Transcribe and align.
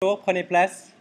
Bonjour, 0.00 0.20
prenez 0.20 0.44
place. 0.44 0.92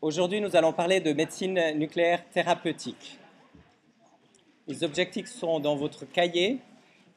Aujourd'hui, 0.00 0.40
nous 0.40 0.56
allons 0.56 0.72
parler 0.72 1.00
de 1.00 1.12
médecine 1.12 1.60
nucléaire 1.76 2.26
thérapeutique. 2.30 3.18
Les 4.66 4.82
objectifs 4.84 5.26
sont 5.26 5.60
dans 5.60 5.76
votre 5.76 6.06
cahier. 6.06 6.60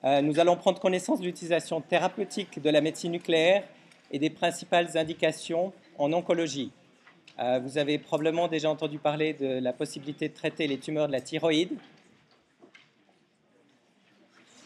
Euh, 0.03 0.21
nous 0.21 0.41
allons 0.41 0.57
prendre 0.57 0.77
connaissance 0.81 1.21
de 1.21 1.25
l'utilisation 1.25 1.79
thérapeutique 1.79 2.61
de 2.61 2.69
la 2.69 2.81
médecine 2.81 3.13
nucléaire 3.13 3.63
et 4.11 4.19
des 4.19 4.29
principales 4.29 4.97
indications 4.97 5.71
en 5.97 6.11
oncologie. 6.11 6.73
Euh, 7.39 7.59
vous 7.59 7.77
avez 7.77 7.97
probablement 7.97 8.49
déjà 8.49 8.69
entendu 8.69 8.99
parler 8.99 9.35
de 9.35 9.59
la 9.59 9.71
possibilité 9.71 10.27
de 10.27 10.33
traiter 10.33 10.67
les 10.67 10.79
tumeurs 10.79 11.07
de 11.07 11.13
la 11.13 11.21
thyroïde, 11.21 11.77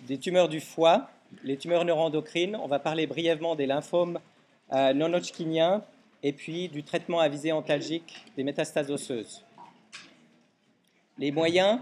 des 0.08 0.18
tumeurs 0.18 0.50
du 0.50 0.62
foie, 0.62 1.12
les 1.44 1.58
tumeurs 1.58 1.86
neuroendocrines. 1.86 2.56
On 2.56 2.68
va 2.68 2.80
parler 2.80 3.08
brièvement 3.08 3.56
des 3.56 3.66
lymphomes 3.66 4.20
euh, 4.74 4.94
non-hodgkiniens 4.94 5.84
et 6.24 6.34
puis 6.34 6.70
du 6.70 6.84
traitement 6.84 7.20
à 7.20 7.28
visée 7.28 7.52
antalgique 7.52 8.26
des 8.36 8.44
métastases 8.44 8.92
osseuses. 8.92 9.44
Les 11.18 11.32
moyens, 11.32 11.80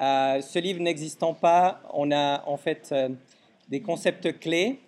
euh, 0.00 0.40
ce 0.40 0.58
livre 0.58 0.80
n'existant 0.80 1.34
pas, 1.34 1.82
on 1.92 2.10
a 2.10 2.42
en 2.46 2.56
fait 2.56 2.90
euh, 2.92 3.08
des 3.68 3.80
concepts 3.80 4.38
clés. 4.38 4.80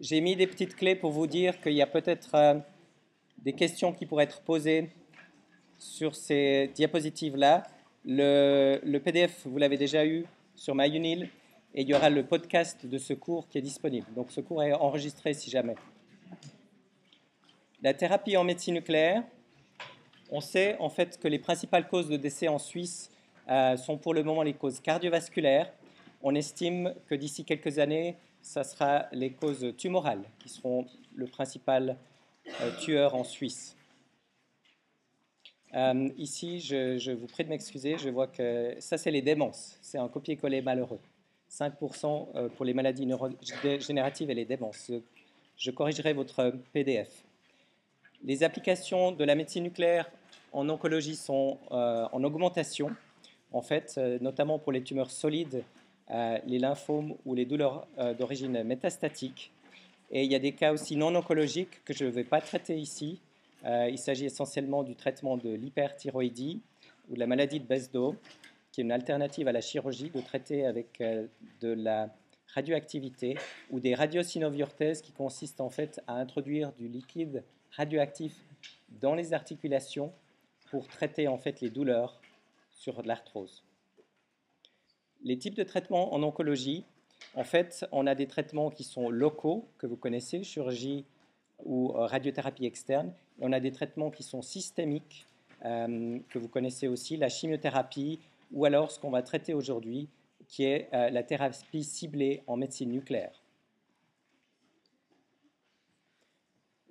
J'ai 0.00 0.20
mis 0.20 0.36
des 0.36 0.46
petites 0.46 0.74
clés 0.76 0.94
pour 0.94 1.12
vous 1.12 1.26
dire 1.26 1.60
qu'il 1.60 1.74
y 1.74 1.82
a 1.82 1.86
peut-être 1.86 2.62
des 3.38 3.52
questions 3.52 3.92
qui 3.92 4.06
pourraient 4.06 4.24
être 4.24 4.40
posées 4.40 4.88
sur 5.78 6.14
ces 6.14 6.70
diapositives-là. 6.74 7.64
Le, 8.06 8.80
le 8.82 9.00
PDF, 9.00 9.42
vous 9.44 9.58
l'avez 9.58 9.76
déjà 9.76 10.06
eu 10.06 10.24
sur 10.54 10.74
MyUnil 10.74 11.28
et 11.74 11.82
il 11.82 11.88
y 11.88 11.94
aura 11.94 12.10
le 12.10 12.24
podcast 12.24 12.86
de 12.86 12.98
ce 12.98 13.12
cours 13.12 13.48
qui 13.48 13.58
est 13.58 13.62
disponible. 13.62 14.06
Donc 14.14 14.30
ce 14.30 14.40
cours 14.40 14.62
est 14.62 14.72
enregistré 14.72 15.34
si 15.34 15.50
jamais. 15.50 15.76
La 17.82 17.94
thérapie 17.94 18.36
en 18.36 18.44
médecine 18.44 18.74
nucléaire, 18.74 19.22
on 20.30 20.40
sait 20.40 20.76
en 20.78 20.90
fait 20.90 21.18
que 21.18 21.28
les 21.28 21.38
principales 21.38 21.88
causes 21.88 22.08
de 22.08 22.16
décès 22.16 22.48
en 22.48 22.58
Suisse 22.58 23.10
euh, 23.48 23.76
sont 23.76 23.98
pour 23.98 24.14
le 24.14 24.22
moment 24.22 24.42
les 24.42 24.54
causes 24.54 24.80
cardiovasculaires. 24.80 25.72
On 26.22 26.34
estime 26.34 26.94
que 27.06 27.14
d'ici 27.14 27.44
quelques 27.44 27.78
années, 27.78 28.16
ça 28.42 28.64
sera 28.64 29.06
les 29.12 29.32
causes 29.32 29.74
tumorales 29.76 30.24
qui 30.38 30.48
seront 30.48 30.86
le 31.14 31.26
principal 31.26 31.96
euh, 32.60 32.70
tueur 32.80 33.14
en 33.14 33.24
Suisse. 33.24 33.76
Euh, 35.74 36.08
ici, 36.16 36.60
je, 36.60 36.98
je, 36.98 37.12
vous 37.12 37.26
prie 37.26 37.44
de 37.44 37.48
m'excuser, 37.48 37.96
je 37.96 38.08
vois 38.08 38.26
que 38.26 38.74
ça, 38.80 38.98
c'est 38.98 39.10
les 39.10 39.22
démences. 39.22 39.78
C'est 39.80 39.98
un 39.98 40.08
copier-coller 40.08 40.62
malheureux. 40.62 41.00
5% 41.50 42.28
euh, 42.34 42.48
pour 42.48 42.64
les 42.64 42.74
maladies 42.74 43.06
neurodégénératives 43.06 44.30
et 44.30 44.34
les 44.34 44.44
démences. 44.44 44.92
Je 45.56 45.70
corrigerai 45.70 46.12
votre 46.12 46.54
PDF. 46.72 47.08
Les 48.24 48.42
applications 48.44 49.12
de 49.12 49.24
la 49.24 49.34
médecine 49.34 49.64
nucléaire 49.64 50.10
en 50.52 50.68
oncologie 50.68 51.16
sont 51.16 51.58
euh, 51.72 52.06
en 52.12 52.22
augmentation, 52.24 52.90
en 53.52 53.62
fait, 53.62 53.94
euh, 53.98 54.18
notamment 54.20 54.58
pour 54.58 54.72
les 54.72 54.82
tumeurs 54.82 55.10
solides, 55.10 55.64
les 56.44 56.58
lymphomes 56.58 57.14
ou 57.24 57.36
les 57.36 57.44
douleurs 57.44 57.86
d'origine 58.18 58.64
métastatique. 58.64 59.52
Et 60.10 60.24
il 60.24 60.32
y 60.32 60.34
a 60.34 60.40
des 60.40 60.50
cas 60.50 60.72
aussi 60.72 60.96
non 60.96 61.14
oncologiques 61.14 61.84
que 61.84 61.94
je 61.94 62.04
ne 62.04 62.10
vais 62.10 62.24
pas 62.24 62.40
traiter 62.40 62.76
ici. 62.76 63.20
il 63.64 63.96
s'agit 63.96 64.24
essentiellement 64.24 64.82
du 64.82 64.96
traitement 64.96 65.36
de 65.36 65.50
l'hyperthyroïdie 65.50 66.62
ou 67.08 67.14
de 67.14 67.20
la 67.20 67.28
maladie 67.28 67.60
de 67.60 67.64
Besdo, 67.64 68.16
qui 68.72 68.80
est 68.80 68.84
une 68.84 68.92
alternative 68.92 69.48
à 69.48 69.52
la 69.52 69.60
chirurgie, 69.60 70.10
de 70.10 70.20
traiter 70.20 70.66
avec 70.66 71.00
euh, 71.00 71.26
de 71.60 71.72
la 71.72 72.14
radioactivité 72.54 73.36
ou 73.70 73.80
des 73.80 73.94
radiosinoviorthèses 73.94 75.02
qui 75.02 75.12
consistent 75.12 75.60
en 75.60 75.70
fait 75.70 76.00
à 76.06 76.14
introduire 76.14 76.72
du 76.72 76.88
liquide 76.88 77.44
radioactif 77.72 78.34
dans 79.00 79.14
les 79.14 79.32
articulations 79.32 80.12
pour 80.70 80.88
traiter 80.88 81.28
en 81.28 81.38
fait 81.38 81.60
les 81.60 81.70
douleurs 81.70 82.20
sur 82.70 83.02
l'arthrose. 83.02 83.62
Les 85.22 85.36
types 85.38 85.54
de 85.54 85.64
traitements 85.64 86.14
en 86.14 86.22
oncologie, 86.22 86.84
en 87.34 87.44
fait, 87.44 87.86
on 87.92 88.06
a 88.06 88.14
des 88.14 88.26
traitements 88.26 88.70
qui 88.70 88.84
sont 88.84 89.10
locaux, 89.10 89.68
que 89.78 89.86
vous 89.86 89.96
connaissez, 89.96 90.42
chirurgie 90.42 91.04
ou 91.64 91.90
euh, 91.90 92.06
radiothérapie 92.06 92.64
externe, 92.64 93.12
et 93.38 93.42
on 93.42 93.52
a 93.52 93.60
des 93.60 93.70
traitements 93.70 94.10
qui 94.10 94.22
sont 94.22 94.40
systémiques, 94.40 95.26
euh, 95.64 96.18
que 96.30 96.38
vous 96.38 96.48
connaissez 96.48 96.88
aussi, 96.88 97.16
la 97.18 97.28
chimiothérapie, 97.28 98.18
ou 98.50 98.64
alors 98.64 98.90
ce 98.90 98.98
qu'on 98.98 99.10
va 99.10 99.22
traiter 99.22 99.54
aujourd'hui, 99.54 100.08
qui 100.48 100.64
est 100.64 100.88
euh, 100.92 101.10
la 101.10 101.22
thérapie 101.22 101.84
ciblée 101.84 102.42
en 102.46 102.56
médecine 102.56 102.90
nucléaire. 102.90 103.42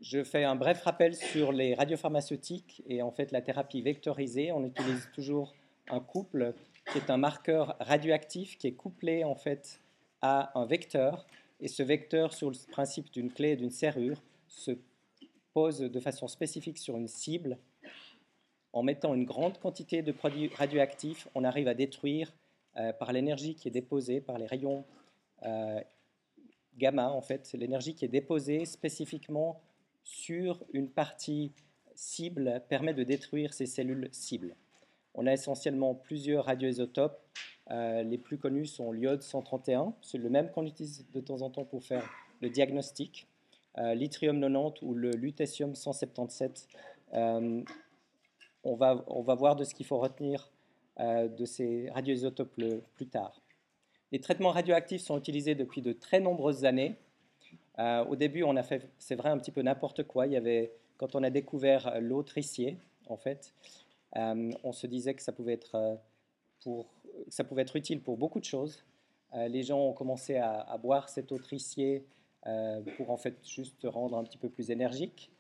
Je 0.02 0.24
fais 0.24 0.46
un 0.46 0.56
bref 0.56 0.82
rappel 0.84 1.14
sur 1.14 1.52
les 1.52 1.74
radiopharmaceutiques 1.74 2.82
et 2.88 3.02
en 3.02 3.12
fait 3.12 3.34
la 3.34 3.42
thérapie 3.42 3.82
vectorisée. 3.82 4.54
On 4.54 4.64
utilise 4.66 5.10
toujours 5.14 5.54
un 5.90 6.00
couple 6.00 6.54
qui 6.92 7.00
est 7.00 7.10
un 7.10 7.18
marqueur 7.18 7.76
radioactif 7.82 8.58
qui 8.58 8.68
est 8.68 8.74
couplé 8.74 9.26
en 9.26 9.36
fait 9.36 9.82
à 10.22 10.58
un 10.58 10.66
vecteur 10.66 11.28
et 11.60 11.68
ce 11.68 11.84
vecteur 11.84 12.34
sur 12.34 12.50
le 12.50 12.56
principe 12.72 13.12
d'une 13.12 13.32
clé 13.32 13.50
et 13.50 13.56
d'une 13.58 13.72
serrure 13.72 14.22
se 14.48 14.72
pose 15.54 15.80
de 15.80 16.00
façon 16.00 16.28
spécifique 16.28 16.78
sur 16.78 16.96
une 16.96 17.10
cible 17.10 17.58
en 18.74 18.84
mettant 18.84 19.14
une 19.14 19.26
grande 19.26 19.58
quantité 19.60 20.02
de 20.02 20.12
produits 20.12 20.50
radioactifs, 20.56 21.28
on 21.36 21.44
arrive 21.44 21.68
à 21.68 21.74
détruire 21.74 22.34
euh, 22.78 22.94
par 22.94 23.12
l'énergie 23.12 23.56
qui 23.56 23.68
est 23.68 23.72
déposée, 23.72 24.22
par 24.22 24.38
les 24.38 24.46
rayons 24.46 24.86
euh, 25.44 25.82
gamma, 26.78 27.10
en 27.10 27.22
fait, 27.22 27.52
l'énergie 27.54 27.96
qui 27.96 28.06
est 28.06 28.10
déposée 28.10 28.66
spécifiquement 28.66 29.60
sur 30.04 30.64
une 30.72 30.90
partie 30.90 31.52
cible 31.96 32.62
permet 32.70 32.94
de 32.94 33.04
détruire 33.04 33.54
ces 33.54 33.66
cellules 33.66 34.08
cibles. 34.12 34.56
On 35.16 35.26
a 35.26 35.34
essentiellement 35.34 35.96
plusieurs 35.96 36.46
radioisotopes. 36.46 37.20
Euh, 37.72 38.04
les 38.04 38.18
plus 38.18 38.38
connus 38.38 38.68
sont 38.68 38.92
l'iode 38.92 39.22
131, 39.22 39.94
c'est 40.02 40.18
le 40.18 40.30
même 40.30 40.52
qu'on 40.52 40.66
utilise 40.66 41.06
de 41.12 41.20
temps 41.20 41.42
en 41.42 41.50
temps 41.50 41.66
pour 41.66 41.84
faire 41.84 42.08
le 42.42 42.50
diagnostic. 42.50 43.28
L'yttrium 43.78 44.42
90 44.42 44.82
ou 44.82 44.94
le 44.94 45.12
lutécium 45.12 45.74
177 45.74 46.68
on 48.64 48.76
va, 48.76 49.04
on 49.08 49.22
va 49.22 49.36
voir 49.36 49.56
de 49.56 49.64
ce 49.64 49.74
qu'il 49.74 49.86
faut 49.86 49.98
retenir 49.98 50.52
euh, 51.00 51.30
de 51.30 51.46
ces 51.46 51.90
radioisotopes 51.92 52.62
plus 52.96 53.08
tard. 53.08 53.42
Les 54.12 54.20
traitements 54.20 54.50
radioactifs 54.52 55.02
sont 55.02 55.18
utilisés 55.18 55.56
depuis 55.56 55.82
de 55.82 55.94
très 55.94 56.20
nombreuses 56.20 56.66
années. 56.66 56.98
Euh, 57.78 58.04
au 58.06 58.18
début, 58.18 58.44
on 58.44 58.58
a 58.58 58.64
fait, 58.64 58.90
c'est 58.98 59.16
vrai, 59.16 59.30
un 59.30 59.38
petit 59.38 59.52
peu 59.52 59.62
n'importe 59.62 60.04
quoi. 60.04 60.28
Il 60.28 60.34
y 60.34 60.36
avait, 60.36 60.74
quand 60.98 61.16
on 61.16 61.24
a 61.24 61.30
découvert 61.30 62.02
l'eau 62.02 62.22
trissier, 62.24 62.78
en 63.08 63.16
fait, 63.16 63.54
euh, 64.18 64.52
on 64.64 64.74
se 64.74 64.88
disait 64.88 65.14
que 65.14 65.22
ça 65.22 65.32
pouvait 65.32 65.54
être 65.54 66.00
pour, 66.64 66.90
ça 67.30 67.46
pouvait 67.46 67.62
être 67.62 67.78
utile 67.78 68.02
pour 68.02 68.18
beaucoup 68.18 68.40
de 68.40 68.46
choses. 68.46 68.84
les 69.34 69.64
gens 69.64 69.80
ont 69.80 69.94
commencé 69.94 70.36
à, 70.36 70.78
boire 70.82 71.08
cette 71.08 71.32
eau 71.32 71.38
trissier 71.38 72.04
pour 72.98 73.12
en 73.12 73.18
fait 73.18 73.38
juste 73.48 73.86
rendre 73.86 74.18
un 74.18 74.24
petit 74.26 74.38
peu 74.38 74.50
plus 74.50 74.70
énergique. 74.72 75.32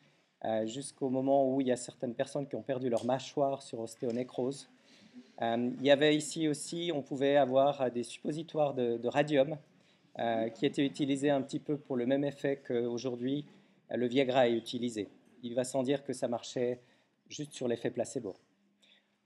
Euh, 0.45 0.65
jusqu'au 0.65 1.09
moment 1.09 1.53
où 1.53 1.59
il 1.59 1.67
y 1.67 1.71
a 1.71 1.75
certaines 1.75 2.13
personnes 2.13 2.47
qui 2.47 2.55
ont 2.55 2.61
perdu 2.61 2.89
leur 2.89 3.03
mâchoire 3.03 3.61
sur 3.61 3.81
ostéonécrose. 3.81 4.69
Euh, 5.41 5.71
il 5.79 5.85
y 5.85 5.91
avait 5.91 6.15
ici 6.15 6.47
aussi, 6.47 6.91
on 6.95 7.01
pouvait 7.01 7.35
avoir 7.35 7.91
des 7.91 8.03
suppositoires 8.03 8.73
de, 8.73 9.07
radium 9.07 9.57
euh, 10.17 10.47
qui 10.49 10.65
étaient 10.65 10.85
utilisés 10.85 11.29
un 11.29 11.41
petit 11.41 11.59
peu 11.59 11.77
pour 11.77 11.97
le 11.97 12.05
même 12.05 12.23
effet 12.23 12.61
qu'aujourd'hui 12.65 13.45
le 13.91 14.07
Viagra 14.07 14.47
est 14.47 14.53
utilisé. 14.53 15.09
Il 15.43 15.55
va 15.55 15.65
sans 15.65 15.83
dire 15.83 16.05
que 16.05 16.13
ça 16.13 16.29
marchait 16.29 16.79
juste 17.27 17.53
sur 17.53 17.67
l'effet 17.67 17.89
placebo. 17.89 18.35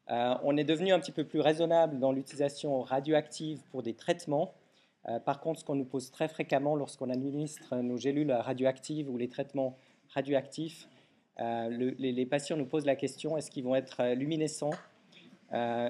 on 0.07 0.57
est 0.57 0.63
devenu 0.63 0.93
un 0.93 0.99
petit 0.99 1.11
peu 1.11 1.25
plus 1.25 1.41
raisonnable 1.41 1.99
dans 1.99 2.11
l'utilisation 2.11 2.81
radioactive 2.81 3.61
pour 3.71 3.83
des 3.83 3.93
traitements. 3.93 4.53
par 5.25 5.41
contre, 5.41 5.59
ce 5.59 5.65
qu'on 5.65 5.75
nous 5.75 5.85
pose 5.85 6.11
très 6.11 6.29
fréquemment 6.29 6.77
lorsqu'on 6.77 7.09
administre 7.09 7.75
nos 7.77 7.97
gélules 7.97 8.31
radioactives 8.31 9.09
ou 9.09 9.17
les 9.17 9.27
traitements 9.27 9.77
radioactifs, 10.13 10.87
euh, 11.39 11.91
les, 11.97 12.25
patients 12.25 12.57
nous 12.57 12.65
posent 12.65 12.85
la 12.85 12.95
question 12.95 13.37
est-ce 13.37 13.49
qu'ils 13.49 13.63
vont 13.63 13.75
être 13.75 14.01
euh, 14.01 14.15
luminescents? 14.15 14.73
Euh, 15.53 15.89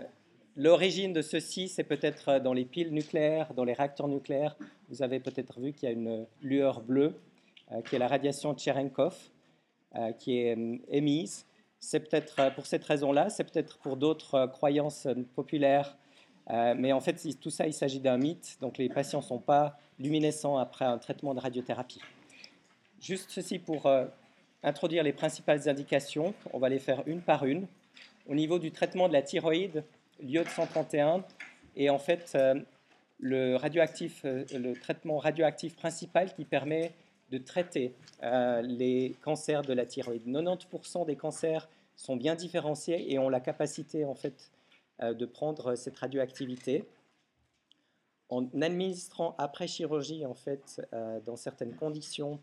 L'origine 0.56 1.13
de 1.13 1.24
ceci, 1.24 1.68
c'est 1.68 1.84
peut-être 1.84 2.38
dans 2.38 2.54
les 2.54 2.63
piles 2.63 2.94
nucléaires, 2.94 3.56
dans 3.56 3.63
les 3.63 3.74
réacteurs 3.74 4.07
nucléaires. 4.07 4.56
Vous 4.88 5.01
avez 5.01 5.19
peut-être 5.19 5.60
vu 5.60 5.74
qu'il 5.74 5.90
y 5.90 5.92
a 5.92 5.95
une 5.95 6.28
lueur 6.44 6.81
bleue, 6.81 7.19
qui 7.86 7.95
est 7.95 8.00
la 8.00 8.07
radiation 8.07 8.56
Cherenkov, 8.56 9.18
qui 10.19 10.38
est 10.38 10.56
émise. 10.90 11.48
C'est 11.80 12.01
peut-être 12.01 12.54
pour 12.54 12.68
cette 12.68 12.84
raison-là, 12.84 13.31
c'est 13.31 13.45
peut-être 13.45 13.80
pour 13.80 13.98
d'autres 13.98 14.45
croyances 14.45 15.07
populaires. 15.34 15.98
mais 16.51 16.94
en 16.94 17.01
fait, 17.01 17.28
tout 17.42 17.50
ça, 17.50 17.66
il 17.66 17.74
s'agit 17.74 18.00
d'un 18.00 18.18
mythe. 18.18 18.57
Donc 18.62 18.78
les 18.78 18.90
patients 18.90 19.22
ne 19.22 19.25
sont 19.25 19.40
pas 19.40 19.80
luminescents 19.98 20.60
après 20.60 20.86
un 20.86 21.00
traitement 21.00 21.34
de 21.34 21.40
radiothérapie. 21.40 22.01
Juste 23.01 23.31
ceci 23.31 23.57
pour 23.57 23.90
introduire 24.63 25.04
les 25.04 25.13
principales 25.13 25.68
indications. 25.69 26.33
On 26.54 26.60
va 26.60 26.69
les 26.69 26.80
faire 26.80 27.04
une 27.06 27.21
par 27.21 27.45
une. 27.45 27.68
Au 28.27 28.36
niveau 28.36 28.60
du 28.60 28.71
traitement 28.71 29.07
de 29.07 29.13
la 29.13 29.21
thyroïde, 29.21 29.83
l'iode 30.21 30.48
131 30.48 31.24
est 31.75 31.89
en 31.89 32.00
fait 32.00 32.31
euh, 32.36 32.56
euh, 33.24 33.57
le 33.63 34.74
traitement 34.74 35.18
radioactif 35.18 35.75
principal 35.75 36.33
qui 36.33 36.45
permet 36.45 36.92
de 37.31 37.38
traiter 37.39 37.94
les 38.21 39.15
cancers 39.24 39.63
de 39.63 39.74
la 39.74 39.88
thyroïde. 39.88 40.27
90% 40.27 41.07
des 41.07 41.16
cancers 41.16 41.68
sont 41.95 42.16
bien 42.16 42.36
différenciés 42.36 43.12
et 43.12 43.18
ont 43.18 43.30
la 43.30 43.39
capacité 43.39 44.06
en 44.06 44.13
fait 44.13 44.51
de 45.01 45.25
prendre 45.25 45.74
cette 45.74 45.98
radioactivité 45.98 46.86
en 48.33 48.62
administrant 48.62 49.36
après 49.38 49.68
chirurgie, 49.68 50.25
en 50.25 50.33
fait, 50.33 50.81
euh, 50.94 51.19
dans 51.21 51.36
certaines 51.36 51.75
conditions, 51.75 52.39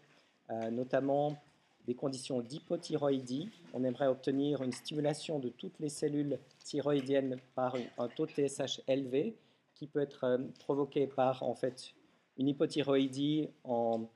euh, 0.51 0.71
notamment 0.71 1.37
des 1.87 1.95
conditions 1.95 2.41
d'hypothyroïdie, 2.41 3.51
on 3.73 3.85
aimerait 3.85 4.07
obtenir 4.07 4.63
une 4.63 4.73
stimulation 4.73 5.39
de 5.39 5.49
toutes 5.49 5.79
les 5.81 5.89
cellules 5.89 6.39
thyroïdiennes 6.65 7.37
par 7.55 7.77
un 7.99 8.09
taux 8.09 8.27
de 8.27 8.31
TSH 8.33 8.81
élevé, 8.87 9.37
qui 9.75 9.87
peut 9.87 10.01
être 10.01 10.25
euh, 10.25 10.39
provoqué 10.59 11.07
par 11.07 11.43
en 11.43 11.55
fait 11.55 11.95
une 12.37 12.49
hypothyroïdie 12.49 13.49
en 13.65 14.09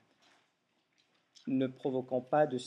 ne 1.46 1.66
provoquant 1.66 2.20
pas 2.20 2.46
de, 2.46 2.58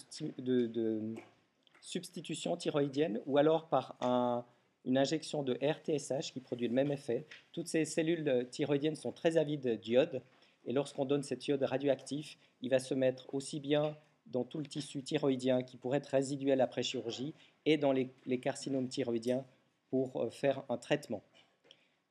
substitution 1.81 2.57
thyroïdienne, 2.57 3.21
ou 3.25 3.37
alors 3.37 3.67
par 3.69 3.95
un 4.01 4.45
une 4.85 4.97
injection 4.97 5.43
de 5.43 5.59
RTSH 5.61 6.31
qui 6.31 6.39
produit 6.39 6.67
le 6.67 6.73
même 6.73 6.93
effet. 6.93 7.27
Toutes 7.51 7.67
ces 7.67 7.83
cellules 7.83 8.47
thyroïdiennes 8.49 8.95
sont 8.95 9.11
très 9.11 9.37
avides 9.37 9.79
d'iode, 9.81 10.21
et 10.65 10.73
lorsqu'on 10.73 11.05
donne 11.05 11.23
cet 11.23 11.47
iode 11.47 11.63
radioactif, 11.63 12.37
il 12.61 12.69
va 12.69 12.79
se 12.79 12.93
mettre 12.93 13.33
aussi 13.33 13.59
bien 13.59 13.97
dans 14.31 14.43
tout 14.43 14.59
le 14.59 14.65
tissu 14.65 15.03
thyroïdien 15.03 15.63
qui 15.63 15.77
pourrait 15.77 15.99
être 15.99 16.07
résiduel 16.07 16.61
après 16.61 16.83
chirurgie 16.83 17.33
et 17.65 17.77
dans 17.77 17.91
les, 17.91 18.39
carcinomes 18.39 18.87
thyroïdiens 18.87 19.45
pour 19.89 20.21
euh, 20.21 20.29
faire 20.29 20.63
un 20.69 20.77
traitement. 20.77 21.23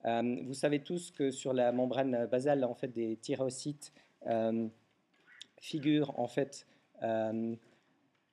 Euh, 0.05 0.37
vous 0.45 0.55
savez 0.55 0.81
tous 0.81 1.11
que 1.11 1.31
sur 1.31 1.53
la 1.53 1.73
membrane 1.73 2.27
basale 2.27 2.65
en 2.65 2.75
fait, 2.75 2.89
des 2.89 3.17
thyrocytes 3.17 3.93
euh, 4.27 4.69
figurent 5.61 6.19
en 6.19 6.29
fait 6.29 6.67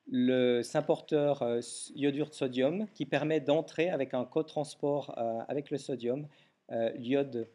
le 0.08 0.62
symporteur 0.62 1.44
iodure 1.96 2.30
de 2.30 2.34
sodium 2.34 2.88
qui 2.94 3.06
permet 3.06 3.42
d'entrer 3.42 3.90
avec 3.90 4.14
un 4.14 4.24
cotransport 4.24 5.14
avec 5.50 5.70
le 5.70 5.78
sodium 5.78 6.28
l'iode. 6.96 7.50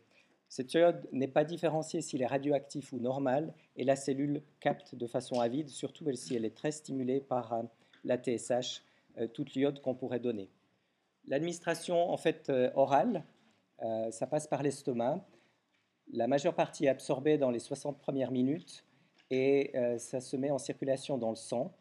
Cet 0.48 0.72
iode 0.74 1.06
n'est 1.12 1.28
pas 1.28 1.44
différencié 1.44 2.00
s'il 2.00 2.22
est 2.22 2.26
radioactif 2.26 2.92
ou 2.92 2.98
normal 2.98 3.52
et 3.76 3.84
la 3.84 3.96
cellule 3.96 4.42
capte 4.60 4.94
de 4.94 5.06
façon 5.06 5.40
avide, 5.40 5.68
surtout 5.68 6.10
si 6.14 6.34
elle 6.34 6.44
est 6.44 6.56
très 6.56 6.70
stimulée 6.70 7.20
par 7.20 7.62
la 8.04 8.16
TSH, 8.16 8.82
toute 9.34 9.54
l'iode 9.54 9.82
qu'on 9.82 9.94
pourrait 9.94 10.20
donner. 10.20 10.48
L'administration 11.26 12.10
en 12.10 12.16
fait 12.16 12.50
orale, 12.74 13.24
ça 14.10 14.26
passe 14.26 14.46
par 14.46 14.62
l'estomac. 14.62 15.22
La 16.12 16.26
majeure 16.26 16.54
partie 16.54 16.86
est 16.86 16.88
absorbée 16.88 17.36
dans 17.36 17.50
les 17.50 17.58
60 17.58 17.98
premières 17.98 18.30
minutes 18.30 18.84
et 19.30 19.72
ça 19.98 20.20
se 20.20 20.36
met 20.36 20.50
en 20.50 20.58
circulation 20.58 21.18
dans 21.18 21.30
le 21.30 21.36
sang. 21.36 21.74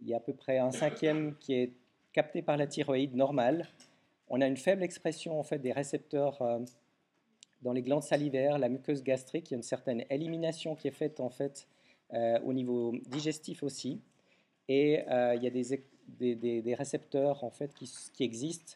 Il 0.00 0.08
y 0.08 0.14
a 0.14 0.18
à 0.18 0.20
peu 0.20 0.34
près 0.34 0.58
un 0.58 0.70
cinquième 0.70 1.36
qui 1.38 1.54
est 1.54 1.72
capté 2.12 2.42
par 2.42 2.56
la 2.56 2.66
thyroïde 2.66 3.14
normale. 3.14 3.68
On 4.28 4.40
a 4.40 4.46
une 4.46 4.56
faible 4.56 4.82
expression 4.82 5.38
en 5.38 5.42
fait 5.42 5.58
des 5.58 5.72
récepteurs 5.72 6.40
euh, 6.42 6.60
dans 7.62 7.72
les 7.72 7.82
glandes 7.82 8.02
salivaires, 8.02 8.58
la 8.58 8.68
muqueuse 8.68 9.02
gastrique. 9.02 9.50
Il 9.50 9.52
y 9.52 9.54
a 9.54 9.58
une 9.58 9.62
certaine 9.62 10.04
élimination 10.10 10.74
qui 10.74 10.88
est 10.88 10.92
faite 10.92 11.20
en 11.20 11.30
fait 11.30 11.68
euh, 12.12 12.38
au 12.44 12.52
niveau 12.52 12.94
digestif 13.06 13.62
aussi. 13.62 14.00
Et 14.68 15.08
euh, 15.08 15.34
il 15.34 15.42
y 15.42 15.46
a 15.46 15.50
des, 15.50 16.34
des, 16.62 16.74
récepteurs 16.74 17.44
en 17.44 17.50
fait 17.50 17.72
qui, 17.74 17.90
qui 18.12 18.24
existent 18.24 18.74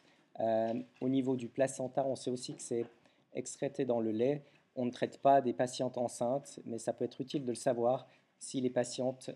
au 1.01 1.09
niveau 1.09 1.35
du 1.35 1.49
placenta. 1.49 2.03
On 2.05 2.15
sait 2.15 2.31
aussi 2.31 2.55
que 2.55 2.61
c'est 2.61 2.85
excrété 3.33 3.85
dans 3.85 3.99
le 3.99 4.11
lait. 4.11 4.43
On 4.75 4.85
ne 4.85 4.91
traite 4.91 5.19
pas 5.19 5.41
des 5.41 5.53
patientes 5.53 5.97
enceintes, 5.97 6.59
mais 6.65 6.79
ça 6.79 6.93
peut 6.93 7.05
être 7.05 7.21
utile 7.21 7.43
de 7.43 7.49
le 7.49 7.55
savoir 7.55 8.07
si 8.39 8.59
les 8.59 8.71
patientes 8.71 9.29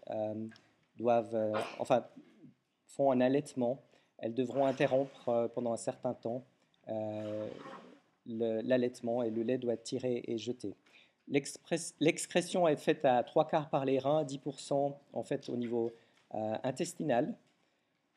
doivent, 0.97 1.35
euh, 1.35 1.53
enfin, 1.79 2.05
font 2.87 3.11
un 3.11 3.21
allaitement, 3.21 3.81
elles 4.17 4.33
devront 4.33 4.65
interrompre 4.65 5.29
euh, 5.29 5.47
pendant 5.47 5.73
un 5.73 5.77
certain 5.77 6.13
temps 6.13 6.43
euh, 6.87 7.47
l'allaitement 8.25 9.23
et 9.23 9.29
le 9.29 9.43
lait 9.43 9.57
doit 9.57 9.73
être 9.73 9.83
tiré 9.83 10.23
et 10.27 10.37
jeté. 10.37 10.75
L'excrétion 11.27 12.67
est 12.67 12.75
faite 12.75 13.05
à 13.05 13.23
trois 13.23 13.47
quarts 13.47 13.69
par 13.69 13.85
les 13.85 13.99
reins, 13.99 14.23
10% 14.23 14.95
en 15.13 15.23
fait 15.23 15.49
au 15.49 15.57
niveau 15.57 15.93
intestinal. 16.31 17.35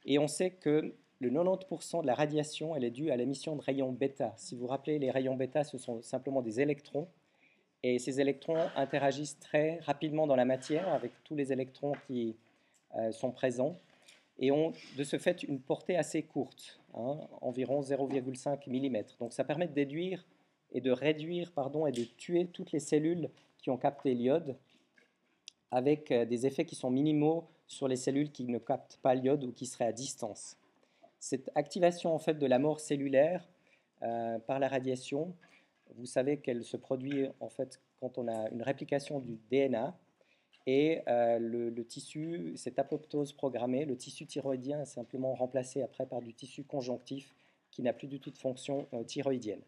Et 0.05 0.19
on 0.19 0.29
sait 0.29 0.51
que 0.51 0.95
le 1.21 1.31
90% 1.31 2.03
de 2.03 2.07
la 2.07 2.15
radiation, 2.15 2.77
elle 2.77 2.85
est 2.85 2.91
due 2.91 3.11
à 3.11 3.17
l'émission 3.17 3.57
de 3.57 3.63
rayons 3.63 3.93
bêta. 3.93 4.33
Si 4.37 4.55
vous 4.55 4.63
vous 4.63 4.67
rappelez, 4.69 4.99
les 4.99 5.11
rayons 5.11 5.37
bêta, 5.37 5.65
ce 5.65 5.79
sont 5.79 6.01
simplement 6.03 6.43
des 6.43 6.61
électrons. 6.61 7.09
Et 7.83 7.99
ces 7.99 8.21
électrons 8.21 8.69
interagissent 8.77 9.39
très 9.39 9.79
rapidement 9.81 10.27
dans 10.27 10.37
la 10.37 10.45
matière 10.45 10.93
avec 10.93 11.13
tous 11.25 11.35
les 11.35 11.53
électrons 11.53 11.93
qui, 12.07 12.37
euh, 12.97 13.13
sont 13.13 13.31
présents 13.31 13.79
et 14.39 14.51
ont 14.51 14.73
de 14.97 15.05
ce 15.05 15.19
fait 15.19 15.43
une 15.43 15.61
portée 15.61 15.97
assez 15.97 16.23
courte, 16.23 16.81
environ 17.41 17.81
0,5 17.81 18.69
mm. 18.69 19.05
Donc 19.21 19.33
ça 19.33 19.45
permet 19.45 19.69
de 19.69 19.73
déduire 19.73 20.25
et 20.73 20.81
de 20.81 20.91
réduire 20.91 21.53
pardon, 21.53 21.87
et 21.87 21.93
de 21.93 22.05
tuer 22.05 22.47
toutes 22.47 22.73
les 22.73 22.81
cellules 22.81 23.31
qui 23.59 23.71
ont 23.71 23.79
capté 23.79 24.15
l'iode 24.15 24.57
avec 25.71 26.11
euh, 26.11 26.25
des 26.25 26.47
effets 26.47 26.65
qui 26.65 26.75
sont 26.75 26.91
minimaux 26.91 27.45
sur 27.67 27.89
les 27.89 27.97
cellules 27.97 28.31
qui 28.31 28.45
ne 28.45 28.59
captent 28.59 28.99
pas 29.03 29.15
l'iode 29.15 29.45
ou 29.45 29.53
qui 29.53 29.67
seraient 29.67 29.87
à 29.87 29.93
distance. 29.93 30.57
Cette 31.21 31.51
activation 31.55 32.15
en 32.15 32.19
fait 32.19 32.35
de 32.35 32.47
la 32.47 32.59
mort 32.59 32.81
cellulaire 32.81 33.47
euh, 34.03 34.39
par 34.39 34.59
la 34.59 34.69
radiation, 34.69 35.35
vous 35.97 36.07
savez 36.07 36.39
qu'elle 36.39 36.65
se 36.65 36.77
produit 36.77 37.27
en 37.41 37.49
fait 37.49 37.81
quand 38.01 38.19
on 38.19 38.29
a 38.29 38.49
une 38.51 38.63
réplication 38.63 39.19
du 39.19 39.39
DNA 39.51 39.95
et 40.71 41.01
euh, 41.09 41.39
le, 41.39 41.83
tissu, 41.87 42.53
cette 42.57 42.79
apoptose 42.79 43.33
programmée, 43.33 43.87
le 43.87 43.97
tissu 43.97 44.27
thyroïdien 44.27 44.83
est 44.83 44.85
simplement 44.85 45.35
remplacé 45.35 45.81
après 45.81 46.05
par 46.05 46.21
du 46.21 46.35
tissu 46.35 46.63
conjonctif 46.63 47.35
qui 47.71 47.81
n'a 47.81 47.95
plus 47.95 48.07
du 48.07 48.21
tout 48.21 48.31
de 48.31 48.37
fonction 48.37 48.87
euh, 48.93 49.03
thyroïdienne. 49.03 49.63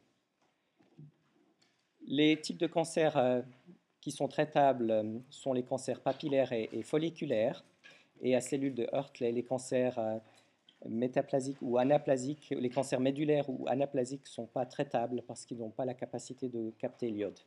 Les 2.07 2.39
types 2.39 2.59
de 2.59 2.67
cancers 2.67 3.17
euh, 3.17 3.41
qui 4.03 4.11
sont 4.11 4.29
traitables 4.29 5.23
sont 5.31 5.55
les 5.55 5.63
cancers 5.63 6.03
papillaires 6.03 6.53
et, 6.53 6.83
folliculaires, 6.83 7.65
et 8.21 8.37
à 8.37 8.43
cellules 8.43 8.75
de 8.75 8.87
Hurtley, 8.93 9.33
les 9.33 9.43
cancers 9.43 9.99
métaplasiques 10.87 11.63
ou 11.63 11.79
anaplasiques, 11.79 12.51
les 12.51 12.69
cancers 12.69 13.01
médulaires 13.01 13.49
ou 13.49 13.67
anaplasiques 13.69 14.25
ne 14.25 14.29
sont 14.29 14.47
pas 14.47 14.67
traitables 14.67 15.23
parce 15.27 15.47
qu'ils 15.47 15.59
n'ont 15.59 15.71
pas 15.71 15.87
la 15.87 15.95
capacité 15.95 16.51
de 16.51 16.75
capter 16.79 17.11
l'iode. 17.11 17.39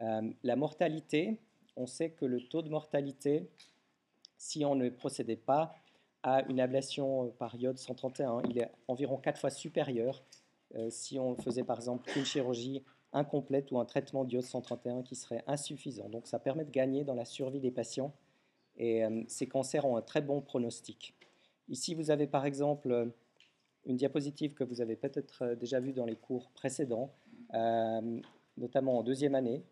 la 0.00 0.56
mortalité, 0.56 1.38
on 1.76 1.86
sait 1.86 2.10
que 2.10 2.24
le 2.24 2.40
taux 2.40 2.62
de 2.62 2.68
mortalité, 2.68 3.48
si 4.36 4.64
on 4.64 4.74
ne 4.74 4.88
procédait 4.90 5.36
pas 5.36 5.74
à 6.22 6.42
une 6.48 6.60
ablation 6.60 7.30
par 7.38 7.54
iode 7.56 7.78
131, 7.78 8.42
il 8.48 8.58
est 8.58 8.70
environ 8.88 9.16
4 9.16 9.40
fois 9.40 9.50
supérieur 9.50 10.22
euh, 10.76 10.88
si 10.90 11.18
on 11.18 11.36
faisait 11.36 11.64
par 11.64 11.76
exemple 11.76 12.10
une 12.16 12.24
chirurgie 12.24 12.82
incomplète 13.12 13.70
ou 13.72 13.78
un 13.78 13.84
traitement 13.84 14.24
d'iode 14.24 14.44
131 14.44 15.02
qui 15.02 15.16
serait 15.16 15.44
insuffisant. 15.46 16.08
Donc 16.08 16.26
ça 16.26 16.38
permet 16.38 16.64
de 16.64 16.70
gagner 16.70 17.04
dans 17.04 17.14
la 17.14 17.24
survie 17.24 17.60
des 17.60 17.70
patients 17.70 18.14
et 18.76 19.04
euh, 19.04 19.22
ces 19.28 19.46
cancers 19.46 19.84
ont 19.84 19.96
un 19.96 20.02
très 20.02 20.22
bon 20.22 20.40
pronostic. 20.40 21.14
Ici, 21.68 21.94
vous 21.94 22.10
avez 22.10 22.26
par 22.26 22.46
exemple 22.46 23.12
une 23.84 23.96
diapositive 23.96 24.54
que 24.54 24.64
vous 24.64 24.80
avez 24.80 24.96
peut-être 24.96 25.42
euh, 25.42 25.54
déjà 25.56 25.80
vue 25.80 25.92
dans 25.92 26.06
les 26.06 26.16
cours 26.16 26.50
précédents, 26.52 27.12
notamment 28.56 28.98
en 28.98 29.02
deuxième 29.02 29.34
année, 29.34 29.62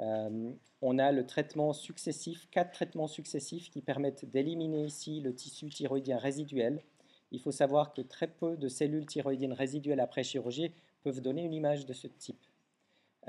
euh, 0.00 0.52
on 0.82 0.98
a 0.98 1.12
le 1.12 1.26
traitement 1.26 1.72
successif, 1.72 2.48
quatre 2.50 2.72
traitements 2.72 3.06
successifs 3.06 3.70
qui 3.70 3.80
permettent 3.80 4.24
d'éliminer 4.30 4.84
ici 4.84 5.20
le 5.20 5.34
tissu 5.34 5.68
thyroïdien 5.68 6.18
résiduel. 6.18 6.82
Il 7.30 7.40
faut 7.40 7.52
savoir 7.52 7.94
que 7.94 8.02
très 8.02 8.28
peu 8.28 8.56
de 8.56 8.68
cellules 8.68 9.06
thyroïdiennes 9.06 9.52
résiduelles 9.52 10.00
après 10.00 10.22
chirurgie 10.22 10.72
peuvent 11.02 11.20
donner 11.20 11.42
une 11.42 11.54
image 11.54 11.86
de 11.86 11.92
ce 11.92 12.06
type. 12.06 12.44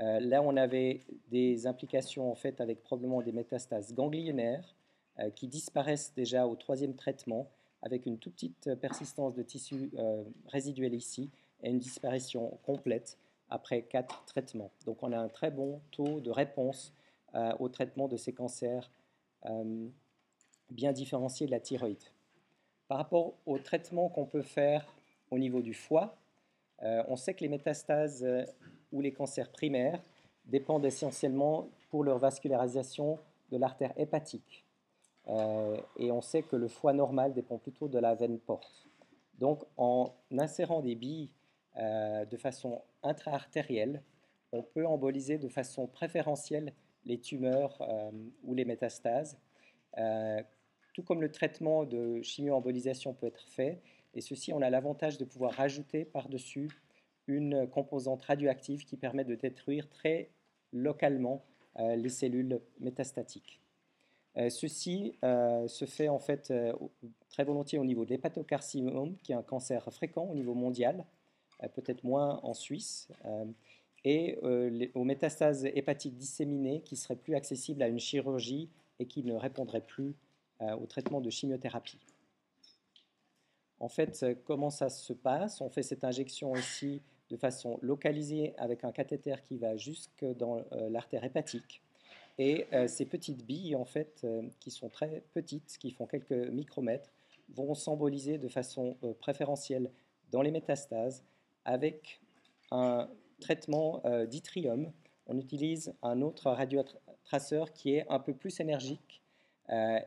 Euh, 0.00 0.20
là, 0.20 0.42
on 0.42 0.56
avait 0.56 1.00
des 1.30 1.66
implications 1.66 2.30
en 2.30 2.34
fait 2.34 2.60
avec 2.60 2.82
probablement 2.82 3.22
des 3.22 3.32
métastases 3.32 3.94
ganglionnaires 3.94 4.76
euh, 5.18 5.30
qui 5.30 5.48
disparaissent 5.48 6.12
déjà 6.14 6.46
au 6.46 6.56
troisième 6.56 6.94
traitement 6.94 7.48
avec 7.82 8.06
une 8.06 8.18
toute 8.18 8.34
petite 8.34 8.74
persistance 8.76 9.34
de 9.34 9.42
tissu 9.42 9.90
résiduel 10.48 10.94
ici 10.94 11.30
et 11.62 11.70
une 11.70 11.78
disparition 11.78 12.58
complète 12.64 13.16
après 13.50 13.82
quatre 13.82 14.24
traitements. 14.24 14.70
Donc 14.84 15.02
on 15.02 15.12
a 15.12 15.18
un 15.18 15.28
très 15.28 15.50
bon 15.50 15.80
taux 15.90 16.20
de 16.20 16.30
réponse 16.30 16.92
euh, 17.34 17.52
au 17.58 17.68
traitement 17.68 18.08
de 18.08 18.16
ces 18.16 18.32
cancers 18.32 18.90
euh, 19.46 19.88
bien 20.70 20.92
différenciés 20.92 21.46
de 21.46 21.50
la 21.50 21.60
thyroïde. 21.60 22.02
Par 22.88 22.98
rapport 22.98 23.34
au 23.46 23.58
traitement 23.58 24.08
qu'on 24.08 24.26
peut 24.26 24.42
faire 24.42 24.86
au 25.30 25.38
niveau 25.38 25.60
du 25.60 25.74
foie, 25.74 26.16
euh, 26.82 27.02
on 27.08 27.16
sait 27.16 27.34
que 27.34 27.40
les 27.40 27.48
métastases 27.48 28.26
ou 28.92 29.00
les 29.00 29.12
cancers 29.12 29.50
primaires 29.50 30.00
dépendent 30.44 30.84
essentiellement 30.84 31.68
pour 31.90 32.04
leur 32.04 32.18
vascularisation 32.18 33.18
de 33.50 33.58
l'artère 33.58 33.92
hépatique. 33.96 34.64
et 35.98 36.12
on 36.12 36.20
sait 36.20 36.42
que 36.42 36.54
le 36.54 36.68
foie 36.68 36.92
normal 36.92 37.32
dépend 37.32 37.58
plutôt 37.58 37.88
de 37.88 37.98
la 37.98 38.14
veine 38.14 38.38
porte. 38.38 38.86
Donc 39.38 39.64
en 39.76 40.12
insérant 40.30 40.80
des 40.80 40.94
billes 40.94 41.30
de 41.76 42.36
façon 42.36 42.82
intra-artérielle, 43.02 44.02
on 44.52 44.62
peut 44.62 44.86
emboliser 44.86 45.38
de 45.38 45.48
façon 45.48 45.86
préférentielle 45.86 46.72
les 47.04 47.18
tumeurs 47.18 47.80
ou 48.44 48.54
les 48.54 48.64
métastases. 48.64 49.38
tout 50.94 51.02
comme 51.02 51.20
le 51.20 51.30
traitement 51.30 51.84
de 51.84 52.22
chimioembolisation 52.22 53.12
peut 53.12 53.26
être 53.26 53.46
fait, 53.48 53.82
et 54.14 54.22
ceci, 54.22 54.52
on 54.54 54.62
a 54.62 54.70
l'avantage 54.70 55.18
de 55.18 55.24
pouvoir 55.24 55.52
rajouter 55.52 56.06
par-dessus 56.06 56.70
une 57.26 57.68
composante 57.68 58.22
radioactive 58.22 58.84
qui 58.86 58.96
permet 58.96 59.24
de 59.24 59.34
détruire 59.34 59.88
très 59.90 60.30
localement 60.72 61.44
les 61.78 62.08
cellules 62.08 62.60
métastatiques. 62.80 63.60
Euh, 64.38 64.50
ceci 64.50 65.14
euh, 65.24 65.66
se 65.66 65.86
fait 65.86 66.08
en 66.08 66.18
fait 66.18 66.50
euh, 66.50 66.72
très 67.30 67.44
volontiers 67.44 67.78
au 67.78 67.84
niveau 67.84 68.04
de 68.04 68.10
l'hépatocarcinome, 68.10 69.16
qui 69.22 69.32
est 69.32 69.34
un 69.34 69.42
cancer 69.42 69.82
fréquent 69.92 70.24
au 70.24 70.34
niveau 70.34 70.54
mondial, 70.54 71.06
peut-être 71.74 72.04
moins 72.04 72.40
en 72.42 72.54
Suisse, 72.54 73.08
et 74.04 74.38
aux 74.94 75.04
métastases 75.04 75.64
hépatiques 75.64 76.16
disséminées 76.16 76.80
qui 76.82 76.96
seraient 76.96 77.16
plus 77.16 77.34
accessibles 77.34 77.82
à 77.82 77.88
une 77.88 77.98
chirurgie 77.98 78.68
et 78.98 79.06
qui 79.06 79.24
ne 79.24 79.34
répondraient 79.34 79.84
plus 79.84 80.14
au 80.60 80.86
traitement 80.86 81.20
de 81.20 81.30
chimiothérapie. 81.30 81.98
En 83.80 83.88
fait, 83.88 84.24
comment 84.44 84.70
ça 84.70 84.88
se 84.90 85.12
passe? 85.12 85.60
On 85.60 85.68
fait 85.68 85.82
cette 85.82 86.04
injection 86.04 86.54
ici 86.54 87.02
de 87.30 87.36
façon 87.36 87.78
localisée 87.82 88.54
avec 88.58 88.84
un 88.84 88.92
cathéter 88.92 89.36
qui 89.42 89.56
va 89.56 89.76
jusque 89.76 90.24
dans 90.36 90.62
l'artère 90.70 91.24
hépatique. 91.24 91.82
Et 92.38 92.66
euh, 92.72 92.86
ces 92.86 93.06
petites 93.06 93.46
billes, 93.46 93.76
en 93.76 93.84
fait, 93.84 94.20
euh, 94.24 94.42
qui 94.60 94.70
sont 94.70 94.88
très 94.88 95.22
petites, 95.32 95.78
qui 95.78 95.90
font 95.90 96.06
quelques 96.06 96.32
micromètres, 96.32 97.10
vont 97.48 97.74
symboliser 97.74 98.38
de 98.38 98.48
façon 98.48 98.96
euh, 99.04 99.14
préférentielle 99.14 99.90
dans 100.32 100.42
les 100.42 100.50
métastases 100.50 101.24
avec 101.66 102.20
un 102.70 103.08
traitement 103.40 104.02
d'yttrium. 104.26 104.90
On 105.26 105.36
utilise 105.38 105.94
un 106.02 106.22
autre 106.22 106.50
radiotraceur 106.50 107.72
qui 107.72 107.94
est 107.94 108.06
un 108.08 108.18
peu 108.18 108.32
plus 108.32 108.60
énergique 108.60 109.22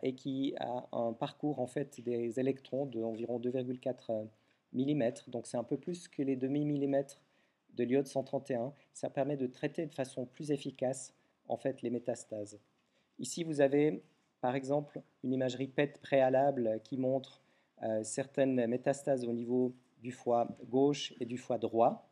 et 0.01 0.16
qui 0.16 0.56
a 0.60 0.88
un 0.92 1.13
parcours 1.13 1.60
en 1.60 1.68
fait 1.68 2.01
des 2.01 2.39
électrons 2.39 2.86
d'environ 2.86 3.39
2,4 3.39 4.28
mm. 4.74 5.12
Donc 5.28 5.46
c'est 5.46 5.58
un 5.58 5.63
peu 5.63 5.78
plus 5.78 6.08
que 6.08 6.24
les 6.24 6.36
demi-millimètres 6.36 7.22
de 7.75 7.84
l'iode 7.84 8.08
131. 8.08 8.74
Ça 8.94 9.10
permet 9.10 9.38
de 9.38 9.48
traiter 9.48 9.86
de 9.86 9.94
façon 9.94 10.25
plus 10.25 10.51
efficace 10.51 11.13
en 11.48 11.58
fait 11.58 11.82
les 11.82 11.89
métastases. 11.89 12.60
Ici, 13.20 13.44
vous 13.44 13.62
avez 13.62 14.04
par 14.42 14.56
exemple 14.56 15.01
une 15.24 15.34
imagerie 15.34 15.68
PET 15.68 16.00
préalable 16.01 16.80
qui 16.84 16.98
montre 16.98 17.42
euh, 17.84 18.04
certaines 18.04 18.68
métastases 18.68 19.25
au 19.25 19.34
niveau 19.34 19.74
du 20.01 20.12
foie 20.12 20.48
gauche 20.70 21.13
et 21.20 21.25
du 21.25 21.38
foie 21.38 21.58
droit. 21.58 22.10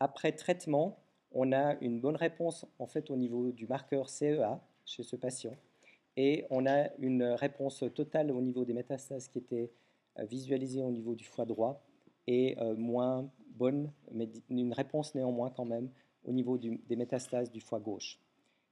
Après 0.00 0.32
traitement, 0.32 0.98
on 1.32 1.52
a 1.52 1.76
une 1.80 2.00
bonne 2.00 2.16
réponse 2.16 2.66
en 2.78 2.86
fait 2.86 3.10
au 3.10 3.16
niveau 3.16 3.52
du 3.52 3.66
marqueur 3.66 4.08
CEA 4.08 4.60
chez 4.84 5.02
ce 5.02 5.16
patient 5.16 5.56
et 6.16 6.44
on 6.50 6.66
a 6.66 6.94
une 6.98 7.22
réponse 7.22 7.84
totale 7.94 8.30
au 8.30 8.40
niveau 8.40 8.64
des 8.64 8.74
métastases 8.74 9.28
qui 9.28 9.38
étaient 9.38 9.70
euh, 10.18 10.24
visualisées 10.24 10.82
au 10.82 10.90
niveau 10.90 11.14
du 11.14 11.24
foie 11.24 11.46
droit 11.46 11.82
et 12.26 12.56
euh, 12.60 12.74
moins 12.76 13.30
bonne, 13.54 13.92
mais 14.12 14.28
une 14.50 14.72
réponse 14.72 15.14
néanmoins 15.14 15.50
quand 15.50 15.64
même 15.64 15.90
au 16.24 16.32
niveau 16.32 16.56
des 16.58 16.96
métastases 16.96 17.50
du 17.50 17.60
foie 17.60 17.80
gauche. 17.80 18.20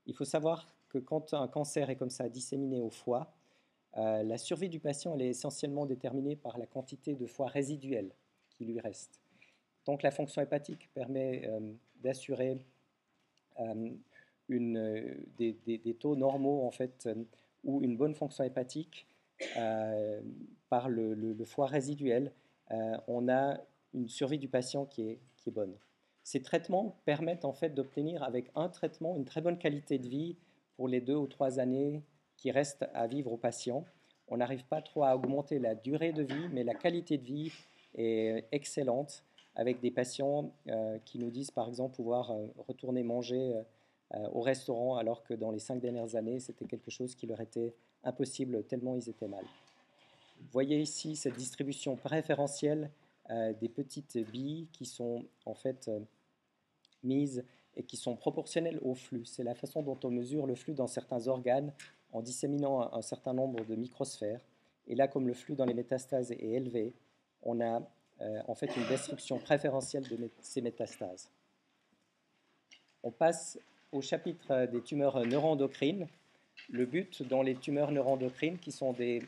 Il 0.07 0.15
faut 0.15 0.25
savoir 0.25 0.67
que 0.89 0.99
quand 0.99 1.35
un 1.35 1.49
cancer 1.49 1.91
est 1.91 1.97
comme 1.97 2.11
ça 2.11 2.29
disséminé 2.29 2.81
au 2.81 2.91
foie, 2.91 3.33
euh, 3.97 4.23
la 4.23 4.39
survie 4.39 4.69
du 4.69 4.79
patient 4.79 5.19
est 5.19 5.27
essentiellement 5.27 5.85
déterminée 5.85 6.37
par 6.37 6.59
la 6.59 6.67
quantité 6.67 7.15
de 7.15 7.27
foie 7.27 7.49
résiduel 7.49 8.13
qui 8.61 8.67
lui 8.67 8.79
reste. 8.79 9.19
Donc 9.87 10.03
la 10.03 10.11
fonction 10.11 10.43
hépatique 10.43 10.91
permet 10.93 11.47
euh, 11.47 11.73
d'assurer 12.03 12.59
euh, 13.59 13.95
des, 14.49 15.97
taux 15.99 16.15
normaux 16.15 16.67
en 16.67 16.71
fait, 16.71 17.09
ou 17.65 17.83
une 17.83 17.97
bonne 17.97 18.15
fonction 18.15 18.45
hépatique 18.45 19.07
par 20.69 20.91
le, 20.91 21.45
foie 21.45 21.67
résiduel. 21.67 22.33
on 23.09 23.29
a 23.31 23.59
une 23.95 24.09
survie 24.09 24.39
du 24.39 24.49
patient 24.49 24.85
qui 24.85 25.03
est 25.03 25.51
bonne. 25.51 25.75
Ces 26.25 26.43
traitements 26.43 26.97
permettent 27.07 27.47
en 27.47 27.55
fait 27.55 27.71
d'obtenir 27.71 28.23
avec 28.23 28.51
un 28.55 28.69
traitement 28.69 29.17
une 29.17 29.25
très 29.25 29.41
bonne 29.41 29.57
qualité 29.57 29.99
de 29.99 30.09
vie 30.09 30.37
pour 30.77 30.89
les 30.89 31.01
deux 31.01 31.17
ou 31.17 31.27
trois 31.27 31.59
années 31.59 32.03
qui 32.37 32.51
restent 32.51 32.87
à 32.93 33.07
vivre 33.07 33.33
au 33.33 33.39
patient. 33.39 33.85
On 34.29 34.37
n'arrive 34.37 34.65
pas 34.65 34.83
trop 34.83 35.05
à 35.05 35.17
augmenter 35.17 35.59
la 35.59 35.75
durée 35.75 36.13
de 36.13 36.23
vie, 36.23 36.49
mais 36.53 36.65
la 36.65 36.75
qualité 36.75 37.17
de 37.17 37.25
vie 37.25 37.53
est 37.95 38.47
excellente 38.53 39.25
avec 39.55 39.81
des 39.81 39.91
patients 39.91 40.53
euh, 40.69 40.99
qui 41.05 41.19
nous 41.19 41.31
disent 41.31 41.51
par 41.51 41.69
exemple 41.69 41.97
pouvoir 41.97 42.31
euh, 42.31 42.47
retourner 42.67 43.03
manger 43.03 43.61
euh, 44.15 44.29
au 44.33 44.41
restaurant 44.41 44.97
alors 44.97 45.23
que 45.23 45.35
dans 45.35 45.51
les 45.51 45.59
cinq 45.59 45.81
dernières 45.81 46.17
années 46.17 46.41
c'était 46.41 46.65
quelque 46.65 46.91
chose 46.91 47.15
qui 47.15 47.27
leur 47.27 47.41
était 47.41 47.75
impossible 48.05 48.65
tellement 48.65 48.95
ils 48.95 49.09
étaient 49.09 49.29
mal. 49.29 49.45
Vous 50.41 50.49
voyez 50.53 50.81
ici 50.81 51.17
cette 51.17 51.37
distribution 51.37 51.97
préférentielle 51.97 52.91
des 53.61 53.69
petites 53.69 54.19
billes 54.33 54.67
qui 54.73 54.87
sont 54.87 55.25
en 55.47 55.55
fait 55.55 55.89
mises 57.05 57.45
et 57.77 57.85
qui 57.85 57.97
sont 57.97 58.17
proportionnelles 58.17 58.81
au 58.83 58.95
flux. 58.95 59.25
C'est 59.25 59.45
la 59.45 59.55
façon 59.55 59.83
dont 59.83 59.99
on 60.03 60.11
mesure 60.11 60.47
le 60.47 60.55
flux 60.55 60.75
dans 60.75 60.87
certains 60.87 61.29
organes 61.29 61.73
en 62.13 62.23
disséminant 62.23 62.93
un, 62.93 63.03
certain 63.03 63.33
nombre 63.33 63.65
de 63.65 63.75
microsphères. 63.75 64.41
Et 64.89 64.95
là, 64.95 65.07
comme 65.07 65.29
le 65.29 65.35
flux 65.35 65.55
dans 65.55 65.65
les 65.65 65.75
métastases 65.75 66.33
est 66.33 66.43
élevé, 66.43 66.95
on 67.43 67.61
a 67.61 67.83
euh, 68.21 68.43
en 68.49 68.55
fait 68.55 68.75
une 68.77 68.87
destruction 68.87 69.39
préférentielle 69.39 70.07
de 70.09 70.31
ces 70.41 70.61
métastases. 70.61 71.31
On 73.03 73.11
passe 73.11 73.59
au 73.93 74.03
chapitre 74.03 74.67
des 74.67 74.83
tumeurs 74.83 75.25
neuroendocrines. 75.27 76.07
Le 76.69 76.85
but 76.85 77.23
dans 77.23 77.43
les 77.43 77.55
tumeurs 77.55 77.93
neuroendocrines, 77.93 78.59
qui 78.59 78.73
sont 78.73 78.93
des 78.93 79.23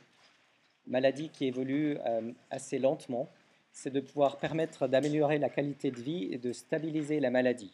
maladies 0.86 1.30
qui 1.30 1.46
évoluent 1.46 1.96
euh, 2.06 2.32
assez 2.50 2.78
lentement, 2.78 3.28
c'est 3.72 3.90
de 3.90 4.00
pouvoir 4.00 4.36
permettre 4.38 4.86
d'améliorer 4.86 5.38
la 5.38 5.48
qualité 5.48 5.90
de 5.90 6.00
vie 6.00 6.28
et 6.30 6.38
de 6.38 6.52
stabiliser 6.52 7.20
la 7.20 7.30
maladie. 7.30 7.72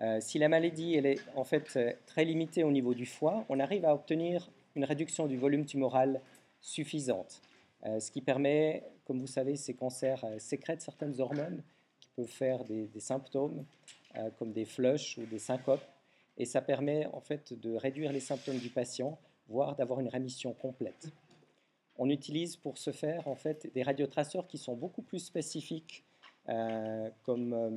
Euh, 0.00 0.18
si 0.20 0.38
la 0.38 0.48
maladie 0.48 0.94
est 0.96 1.20
en 1.36 1.44
fait 1.44 1.72
euh, 1.76 1.92
très 2.06 2.24
limitée 2.24 2.64
au 2.64 2.72
niveau 2.72 2.94
du 2.94 3.06
foie, 3.06 3.44
on 3.48 3.60
arrive 3.60 3.84
à 3.84 3.94
obtenir 3.94 4.50
une 4.74 4.84
réduction 4.84 5.26
du 5.26 5.36
volume 5.36 5.64
tumoral 5.66 6.20
suffisante, 6.60 7.40
euh, 7.86 8.00
ce 8.00 8.10
qui 8.10 8.20
permet, 8.20 8.82
comme 9.04 9.20
vous 9.20 9.26
savez, 9.26 9.56
ces 9.56 9.74
cancers 9.74 10.24
sécrètent 10.38 10.82
certaines 10.82 11.20
hormones 11.20 11.62
qui 12.00 12.08
peuvent 12.16 12.26
faire 12.26 12.64
des, 12.64 12.88
symptômes 12.98 13.64
comme 14.38 14.52
des 14.52 14.64
flushs 14.64 15.18
ou 15.18 15.26
des 15.26 15.38
syncopes, 15.38 15.84
et 16.36 16.44
ça 16.44 16.60
permet 16.60 17.06
en 17.06 17.20
fait 17.20 17.52
de 17.52 17.74
réduire 17.74 18.12
les 18.12 18.20
symptômes 18.20 18.58
du 18.58 18.70
patient, 18.70 19.18
voire 19.48 19.76
d'avoir 19.76 20.00
une 20.00 20.08
rémission 20.08 20.52
complète. 20.52 21.12
On 21.96 22.10
utilise 22.10 22.56
pour 22.56 22.78
ce 22.78 22.90
faire 22.90 23.28
en 23.28 23.36
fait 23.36 23.72
des 23.72 23.82
radiotraceurs 23.82 24.46
qui 24.46 24.58
sont 24.58 24.74
beaucoup 24.74 25.02
plus 25.02 25.20
spécifiques 25.20 26.04
euh, 26.48 27.08
comme 27.22 27.52
euh, 27.52 27.70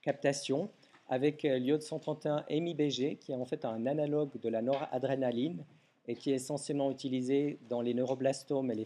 captation 0.00 0.70
avec 1.08 1.44
euh, 1.44 1.58
l'iode 1.58 1.82
131 1.82 2.44
MIBG 2.48 3.18
qui 3.18 3.32
est 3.32 3.34
en 3.34 3.44
fait 3.44 3.64
un 3.64 3.84
analogue 3.86 4.38
de 4.40 4.48
la 4.48 4.62
noradrénaline 4.62 5.64
et 6.06 6.14
qui 6.14 6.30
est 6.30 6.36
essentiellement 6.36 6.90
utilisé 6.90 7.58
dans 7.68 7.82
les 7.82 7.94
neuroblastomes 7.94 8.70
et 8.70 8.74
les 8.74 8.84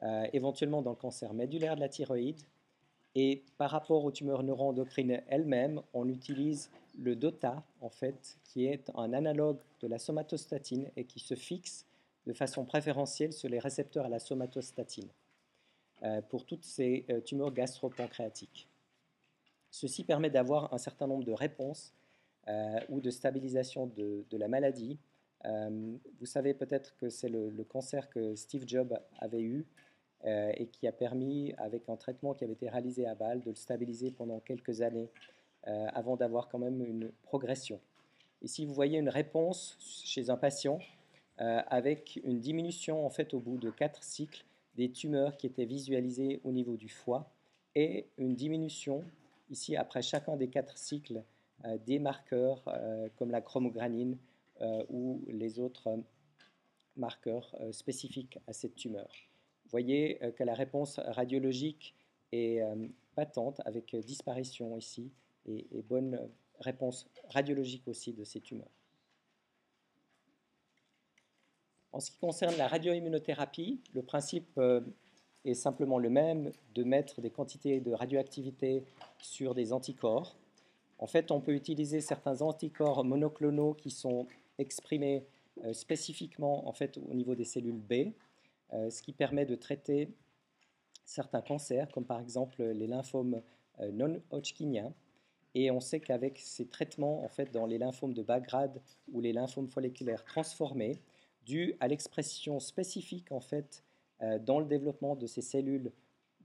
chromocytomes, 0.00 0.30
éventuellement 0.32 0.82
dans 0.82 0.90
le 0.90 0.96
cancer 0.96 1.32
médulaire 1.34 1.76
de 1.76 1.80
la 1.80 1.88
thyroïde. 1.88 2.40
Et 3.14 3.42
par 3.58 3.70
rapport 3.70 4.04
aux 4.04 4.12
tumeurs 4.12 4.42
neuroendocrines 4.42 5.20
elles-mêmes, 5.28 5.82
on 5.94 6.08
utilise 6.08 6.70
le 6.98 7.16
DOTA, 7.16 7.62
en 7.80 7.88
fait, 7.88 8.38
qui 8.44 8.66
est 8.66 8.90
un 8.94 9.12
analogue 9.12 9.58
de 9.80 9.88
la 9.88 9.98
somatostatine 9.98 10.90
et 10.96 11.04
qui 11.04 11.18
se 11.18 11.34
fixe 11.34 11.86
de 12.26 12.32
façon 12.32 12.64
préférentielle 12.64 13.32
sur 13.32 13.48
les 13.48 13.58
récepteurs 13.58 14.06
à 14.06 14.08
la 14.08 14.18
somatostatine 14.18 15.08
euh, 16.02 16.20
pour 16.22 16.44
toutes 16.44 16.64
ces 16.64 17.04
euh, 17.10 17.20
tumeurs 17.20 17.52
gastropancréatiques. 17.52 18.68
Ceci 19.70 20.04
permet 20.04 20.30
d'avoir 20.30 20.72
un 20.72 20.78
certain 20.78 21.06
nombre 21.06 21.24
de 21.24 21.32
réponses 21.32 21.92
euh, 22.48 22.80
ou 22.88 23.00
de 23.00 23.10
stabilisation 23.10 23.86
de, 23.86 24.24
la 24.32 24.48
maladie. 24.48 24.98
vous 25.44 26.26
savez 26.26 26.54
peut-être 26.54 26.96
que 26.96 27.08
c'est 27.08 27.28
le, 27.28 27.64
cancer 27.64 28.10
que 28.10 28.34
Steve 28.34 28.64
Jobs 28.66 28.98
avait 29.18 29.42
eu 29.42 29.66
et 30.24 30.66
qui 30.66 30.86
a 30.86 30.92
permis, 30.92 31.54
avec 31.56 31.88
un 31.88 31.96
traitement 31.96 32.34
qui 32.34 32.44
avait 32.44 32.52
été 32.52 32.68
réalisé 32.68 33.06
à 33.06 33.14
Bâle, 33.14 33.40
de 33.40 33.50
le 33.50 33.56
stabiliser 33.56 34.10
pendant 34.10 34.38
quelques 34.40 34.82
années 34.82 35.08
avant 35.64 36.16
d'avoir 36.16 36.48
quand 36.48 36.58
même 36.58 36.84
une 36.84 37.10
progression. 37.22 37.80
Ici, 38.42 38.64
vous 38.64 38.74
voyez 38.74 38.98
une 38.98 39.08
réponse 39.08 39.76
chez 39.80 40.30
un 40.30 40.36
patient 40.36 40.78
euh, 41.40 41.62
avec 41.68 42.20
une 42.24 42.38
diminution 42.38 43.06
en 43.06 43.08
fait 43.08 43.32
au 43.32 43.40
bout 43.40 43.56
de 43.56 43.70
quatre 43.70 44.02
cycles 44.02 44.44
des 44.76 44.90
tumeurs 44.90 45.38
qui 45.38 45.46
étaient 45.46 45.64
visualisées 45.64 46.40
au 46.44 46.52
niveau 46.52 46.76
du 46.76 46.90
foie 46.90 47.30
et 47.74 48.06
une 48.18 48.34
diminution 48.34 49.02
ici 49.50 49.74
après 49.74 50.02
chacun 50.02 50.36
des 50.36 50.48
quatre 50.48 50.76
cycles 50.76 51.22
euh, 51.64 51.78
des 51.86 51.98
marqueurs 51.98 52.62
euh, 52.68 53.08
comme 53.16 53.30
la 53.30 53.40
chromogranine 53.40 54.18
ou 54.90 55.22
les 55.26 55.58
autres 55.58 55.88
marqueurs 56.94 57.56
spécifiques 57.72 58.38
à 58.46 58.52
cette 58.52 58.74
tumeur. 58.74 59.08
Voyez 59.70 60.18
que 60.36 60.44
la 60.44 60.54
réponse 60.54 60.98
radiologique 60.98 61.94
est 62.32 62.60
patente 63.14 63.60
avec 63.64 63.94
disparition 63.96 64.76
ici 64.76 65.10
et, 65.46 65.82
bonne 65.88 66.28
réponse 66.60 67.06
radiologique 67.28 67.86
aussi 67.88 68.12
de 68.12 68.24
ces 68.24 68.40
tumeurs. 68.40 68.70
En 71.92 72.00
ce 72.00 72.10
qui 72.10 72.18
concerne 72.18 72.56
la 72.56 72.68
radioimmunothérapie, 72.68 73.80
le 73.94 74.02
principe 74.02 74.56
euh, 74.58 74.80
est 75.44 75.54
simplement 75.54 75.98
le 75.98 76.08
même 76.08 76.52
de 76.74 76.84
mettre 76.84 77.20
des 77.20 77.30
quantités 77.30 77.80
de 77.80 77.92
radioactivité 77.92 78.84
sur 79.18 79.54
des 79.54 79.72
anticorps. 79.72 80.36
En 80.98 81.06
fait, 81.06 81.30
on 81.32 81.40
peut 81.40 81.54
utiliser 81.54 82.00
certains 82.00 82.42
anticorps 82.42 83.04
monoclonaux 83.04 83.74
qui 83.74 83.90
sont 83.90 84.28
exprimés 84.58 85.26
euh, 85.64 85.72
spécifiquement 85.72 86.68
en 86.68 86.72
fait, 86.72 86.98
au 86.98 87.14
niveau 87.14 87.34
des 87.34 87.44
cellules 87.44 87.80
B, 87.80 87.92
euh, 87.92 88.10
ce 88.72 89.02
qui 89.02 89.12
permet 89.12 89.46
de 89.46 89.54
traiter 89.54 90.08
certains 91.04 91.42
cancers, 91.42 91.90
comme 91.90 92.04
par 92.04 92.20
exemple 92.20 92.62
les 92.62 92.86
lymphomes 92.86 93.42
non-hodgkiniens. 93.80 94.92
Et 95.54 95.70
on 95.70 95.80
sait 95.80 96.00
qu'avec 96.00 96.38
ces 96.38 96.66
traitements, 96.66 97.24
en 97.24 97.28
fait, 97.28 97.50
dans 97.50 97.66
les 97.66 97.78
lymphomes 97.78 98.14
de 98.14 98.22
bas 98.22 98.40
grade 98.40 98.80
ou 99.12 99.20
les 99.20 99.32
lymphomes 99.32 99.68
folliculaires 99.68 100.24
transformés, 100.24 101.00
dû 101.44 101.74
à 101.80 101.88
l'expression 101.88 102.60
spécifique 102.60 103.32
en 103.32 103.40
fait 103.40 103.82
euh, 104.22 104.38
dans 104.38 104.60
le 104.60 104.66
développement 104.66 105.16
de 105.16 105.26
ces 105.26 105.42
cellules 105.42 105.90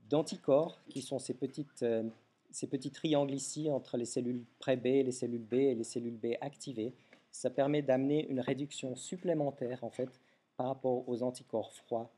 d'anticorps 0.08 0.80
qui 0.88 1.02
sont 1.02 1.18
ces 1.18 1.34
petites, 1.34 1.82
euh, 1.82 2.04
ces 2.50 2.66
petits 2.66 2.90
triangles 2.90 3.34
ici 3.34 3.70
entre 3.70 3.96
les 3.96 4.04
cellules 4.04 4.44
pré-B, 4.58 4.84
les 4.84 5.12
cellules 5.12 5.44
B 5.44 5.54
et 5.54 5.74
les 5.74 5.84
cellules 5.84 6.16
B 6.16 6.34
activées. 6.40 6.94
Ça 7.30 7.50
permet 7.50 7.82
d'amener 7.82 8.26
une 8.28 8.40
réduction 8.40 8.96
supplémentaire 8.96 9.84
en 9.84 9.90
fait 9.90 10.20
par 10.56 10.68
rapport 10.68 11.06
aux 11.08 11.22
anticorps 11.22 11.72
froids 11.72 12.10
euh, 12.10 12.15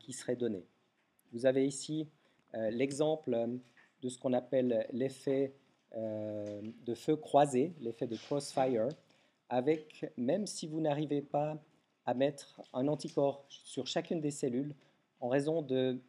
qui 0.00 0.12
seraient 0.12 0.36
donnés. 0.36 0.66
Vous 1.32 1.46
avez 1.46 1.66
ici 1.66 2.08
l'exemple 2.54 3.48
de 4.02 4.08
ce 4.08 4.18
qu'on 4.18 4.32
appelle 4.32 4.86
l'effet 4.92 5.54
de 5.94 6.94
feu 6.94 7.16
croisé, 7.16 7.72
l'effet 7.80 8.06
de 8.06 8.16
crossfire, 8.16 8.88
avec, 9.48 10.10
même 10.16 10.46
si 10.46 10.66
vous 10.66 10.80
n'arrivez 10.80 11.22
pas 11.22 11.56
à 12.06 12.14
mettre 12.14 12.62
un 12.72 12.88
anticorps 12.88 13.44
sur 13.48 13.86
chacune 13.86 14.20
des 14.20 14.30
cellules 14.30 14.74
en 15.20 15.28
raison 15.28 15.62
de 15.62 16.00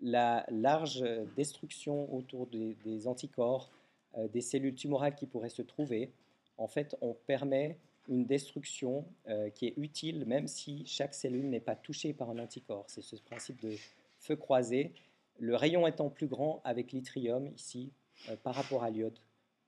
la 0.00 0.44
large 0.50 1.04
destruction 1.36 2.12
autour 2.14 2.46
des, 2.46 3.06
anticorps 3.06 3.70
euh, 4.16 4.28
des 4.28 4.40
cellules 4.40 4.74
tumorales 4.74 5.14
qui 5.14 5.26
pourraient 5.26 5.48
se 5.48 5.62
trouver. 5.62 6.12
En 6.56 6.66
fait, 6.66 6.96
on 7.00 7.14
permet 7.14 7.78
une 8.10 8.26
destruction 8.26 9.06
euh, 9.28 9.48
qui 9.50 9.66
est 9.66 9.74
utile 9.76 10.26
même 10.26 10.48
si 10.48 10.84
chaque 10.84 11.14
cellule 11.14 11.48
n'est 11.48 11.60
pas 11.60 11.76
touchée 11.76 12.12
par 12.12 12.28
un 12.28 12.38
anticorps. 12.38 12.84
C'est 12.88 13.02
ce 13.02 13.16
principe 13.16 13.62
de 13.62 13.72
feu 14.18 14.36
croisé. 14.36 14.92
Le 15.38 15.54
rayon 15.54 15.86
étant 15.86 16.10
plus 16.10 16.26
grand 16.26 16.60
avec 16.64 16.92
l'yttrium 16.92 17.48
ici 17.54 17.92
euh, 18.28 18.36
par 18.36 18.56
rapport 18.56 18.82
à 18.82 18.90
l'iode, 18.90 19.18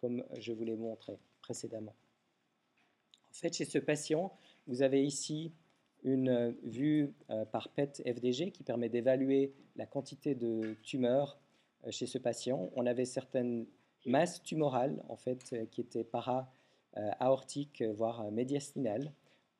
comme 0.00 0.24
je 0.38 0.52
vous 0.52 0.64
l'ai 0.64 0.74
montré 0.74 1.18
précédemment. 1.40 1.94
En 3.30 3.34
fait, 3.34 3.54
chez 3.54 3.64
ce 3.64 3.78
patient, 3.78 4.36
vous 4.66 4.82
avez 4.82 5.04
ici 5.04 5.52
une 6.02 6.54
vue 6.64 7.14
euh, 7.30 7.44
par 7.44 7.68
PET-FDG 7.68 8.50
qui 8.50 8.64
permet 8.64 8.88
d'évaluer 8.88 9.54
la 9.76 9.86
quantité 9.86 10.34
de 10.34 10.76
tumeurs 10.82 11.38
chez 11.90 12.06
ce 12.06 12.18
patient. 12.18 12.70
On 12.74 12.86
avait 12.86 13.04
certaines 13.04 13.66
masses 14.04 14.42
tumorales 14.42 15.02
en 15.08 15.16
fait 15.16 15.54
qui 15.70 15.80
étaient 15.80 16.04
para-aortiques, 16.94 17.82
voire 17.82 18.30
médiastinales, 18.30 19.12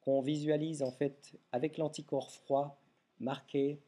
qu'on 0.02 0.20
visualise 0.20 0.82
en 0.82 0.90
fait 0.90 1.34
avec 1.52 1.78
l'anticorps 1.78 2.30
froid 2.30 2.80
marqué 3.20 3.80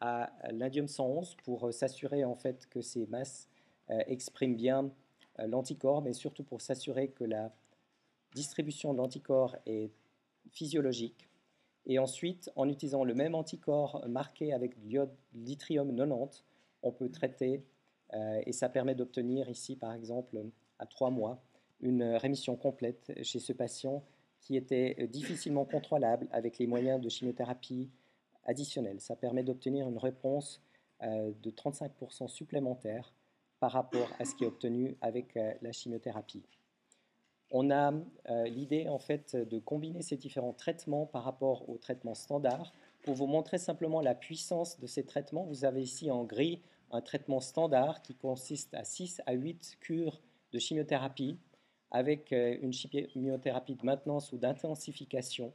à 0.00 0.32
l'indium 0.50 0.88
111 0.88 1.36
pour 1.44 1.72
s'assurer 1.72 2.24
en 2.24 2.34
fait 2.34 2.66
que 2.68 2.80
ces 2.80 3.06
masses 3.06 3.48
expriment 3.88 4.56
bien 4.56 4.90
l'anticorps, 5.38 6.02
mais 6.02 6.12
surtout 6.12 6.44
pour 6.44 6.60
s'assurer 6.60 7.08
que 7.08 7.24
la 7.24 7.52
distribution 8.34 8.92
de 8.92 8.98
l'anticorps 8.98 9.56
est 9.66 9.90
physiologique. 10.50 11.28
Et 11.86 11.98
ensuite, 11.98 12.50
en 12.56 12.68
utilisant 12.68 13.04
le 13.04 13.14
même 13.14 13.34
anticorps 13.34 14.04
marqué 14.08 14.52
avec 14.52 14.76
l'yttrium 15.34 15.94
90, 15.94 16.44
on 16.82 16.92
peut 16.92 17.10
traiter, 17.10 17.64
euh, 18.14 18.40
et 18.46 18.52
ça 18.52 18.68
permet 18.68 18.94
d'obtenir 18.94 19.48
ici, 19.48 19.76
par 19.76 19.92
exemple, 19.92 20.44
à 20.78 20.86
trois 20.86 21.10
mois, 21.10 21.42
une 21.82 22.02
rémission 22.16 22.56
complète 22.56 23.12
chez 23.22 23.38
ce 23.38 23.52
patient 23.52 24.02
qui 24.40 24.56
était 24.56 25.06
difficilement 25.08 25.64
contrôlable 25.64 26.28
avec 26.32 26.58
les 26.58 26.66
moyens 26.66 27.00
de 27.00 27.08
chimiothérapie 27.08 27.90
additionnels. 28.44 29.00
Ça 29.00 29.14
permet 29.14 29.42
d'obtenir 29.44 29.88
une 29.88 29.98
réponse 29.98 30.60
euh, 31.02 31.32
de 31.42 31.50
35% 31.50 32.28
supplémentaire 32.28 33.14
par 33.60 33.72
rapport 33.72 34.10
à 34.18 34.24
ce 34.24 34.34
qui 34.34 34.44
est 34.44 34.48
obtenu 34.48 34.96
avec 35.00 35.36
euh, 35.36 35.52
la 35.62 35.72
chimiothérapie 35.72 36.42
on 37.52 37.70
a 37.70 37.92
euh, 38.30 38.44
l'idée 38.48 38.88
en 38.88 38.98
fait 38.98 39.36
de 39.36 39.58
combiner 39.58 40.02
ces 40.02 40.16
différents 40.16 40.54
traitements 40.54 41.06
par 41.06 41.22
rapport 41.22 41.68
aux 41.68 41.76
traitements 41.76 42.14
standards. 42.14 42.72
Pour 43.02 43.14
vous 43.14 43.26
montrer 43.26 43.58
simplement 43.58 44.00
la 44.00 44.14
puissance 44.14 44.80
de 44.80 44.86
ces 44.86 45.04
traitements, 45.04 45.44
vous 45.44 45.64
avez 45.64 45.82
ici 45.82 46.10
en 46.10 46.24
gris 46.24 46.62
un 46.90 47.02
traitement 47.02 47.40
standard 47.40 48.02
qui 48.02 48.14
consiste 48.14 48.74
à 48.74 48.84
6 48.84 49.20
à 49.26 49.34
8 49.34 49.78
cures 49.80 50.20
de 50.52 50.58
chimiothérapie 50.58 51.38
avec 51.92 52.32
euh, 52.32 52.56
une 52.60 52.72
chimiothérapie 52.72 53.76
de 53.76 53.86
maintenance 53.86 54.32
ou 54.32 54.38
d'intensification, 54.38 55.52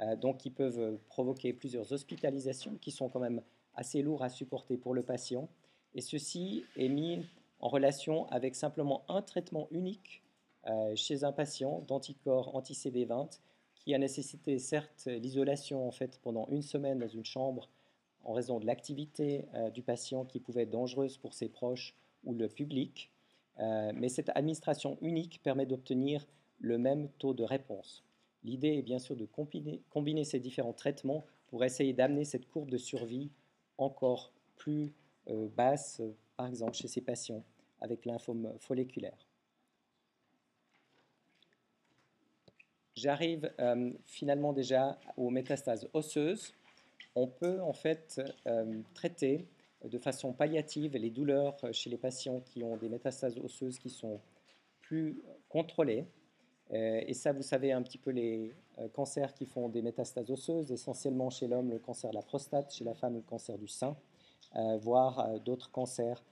euh, 0.00 0.16
donc 0.16 0.38
qui 0.38 0.50
peuvent 0.50 0.98
provoquer 1.08 1.52
plusieurs 1.52 1.92
hospitalisations 1.92 2.76
qui 2.80 2.90
sont 2.90 3.10
quand 3.10 3.20
même 3.20 3.42
assez 3.74 4.00
lourds 4.00 4.22
à 4.22 4.30
supporter 4.30 4.78
pour 4.78 4.94
le 4.94 5.02
patient. 5.02 5.48
Et 5.94 6.00
ceci 6.00 6.64
est 6.76 6.88
mis 6.88 7.26
en 7.60 7.68
relation 7.68 8.26
avec 8.28 8.54
simplement 8.54 9.04
un 9.08 9.20
traitement 9.20 9.68
unique 9.70 10.22
euh, 10.66 10.96
chez 10.96 11.24
un 11.24 11.32
patient 11.32 11.84
d'anticorps 11.86 12.54
anti-CD20 12.56 13.40
qui 13.74 13.94
a 13.94 13.98
nécessité 13.98 14.58
certes 14.58 15.06
l'isolation 15.06 15.86
en 15.86 15.90
fait 15.90 16.18
pendant 16.22 16.48
une 16.50 16.62
semaine 16.62 17.00
dans 17.00 17.08
une 17.08 17.24
chambre 17.24 17.68
en 18.24 18.32
raison 18.32 18.58
de 18.60 18.66
l'activité 18.66 19.44
euh, 19.54 19.68
du 19.70 19.82
patient 19.82 20.24
qui 20.24 20.40
pouvait 20.40 20.62
être 20.62 20.70
dangereuse 20.70 21.18
pour 21.18 21.34
ses 21.34 21.48
proches 21.48 21.94
ou 22.24 22.34
le 22.34 22.48
public. 22.48 23.10
Euh, 23.60 23.92
mais 23.94 24.08
cette 24.08 24.30
administration 24.34 24.98
unique 25.00 25.40
permet 25.42 25.66
d'obtenir 25.66 26.26
le 26.58 26.78
même 26.78 27.08
taux 27.18 27.34
de 27.34 27.44
réponse. 27.44 28.04
L'idée 28.42 28.78
est 28.78 28.82
bien 28.82 28.98
sûr 28.98 29.16
de 29.16 29.26
combiner, 29.26 30.24
ces 30.24 30.40
différents 30.40 30.72
traitements 30.72 31.24
pour 31.48 31.64
essayer 31.64 31.92
d'amener 31.92 32.24
cette 32.24 32.48
courbe 32.48 32.70
de 32.70 32.78
survie 32.78 33.30
encore 33.78 34.32
plus 34.56 34.92
basse, 35.56 36.02
par 36.36 36.46
exemple 36.46 36.74
chez 36.74 36.88
ces 36.88 37.00
patients 37.00 37.42
avec 37.80 38.04
lymphome 38.04 38.52
folliculaire. 38.58 39.26
J'arrive 42.96 43.52
euh, 43.58 43.92
finalement 44.04 44.52
déjà 44.52 44.98
aux 45.16 45.30
métastases 45.30 45.88
osseuses. 45.94 46.54
On 47.16 47.26
peut 47.26 47.60
en 47.60 47.72
fait 47.72 48.20
euh, 48.46 48.80
traiter 48.94 49.46
de 49.84 49.98
façon 49.98 50.32
palliative 50.32 50.96
les 50.96 51.10
douleurs 51.10 51.56
chez 51.72 51.90
les 51.90 51.98
patients 51.98 52.40
qui 52.40 52.62
ont 52.62 52.76
des 52.76 52.88
métastases 52.88 53.38
osseuses 53.38 53.78
qui 53.78 53.90
sont 53.90 54.20
plus 54.80 55.22
contrôlées. 55.48 56.06
Euh, 56.72 57.02
et 57.06 57.14
ça, 57.14 57.32
vous 57.32 57.42
savez 57.42 57.72
un 57.72 57.82
petit 57.82 57.98
peu 57.98 58.10
les 58.10 58.54
cancers 58.92 59.34
qui 59.34 59.46
font 59.46 59.68
des 59.68 59.82
métastases 59.82 60.30
osseuses, 60.30 60.72
essentiellement 60.72 61.30
chez 61.30 61.46
l'homme 61.46 61.70
le 61.70 61.78
cancer 61.78 62.10
de 62.10 62.16
la 62.16 62.22
prostate, 62.22 62.72
chez 62.72 62.84
la 62.84 62.94
femme 62.94 63.14
le 63.14 63.20
cancer 63.20 63.56
du 63.58 63.68
sein, 63.68 63.96
voire 64.80 65.38
d'autres 65.40 65.70
cancers 65.70 66.24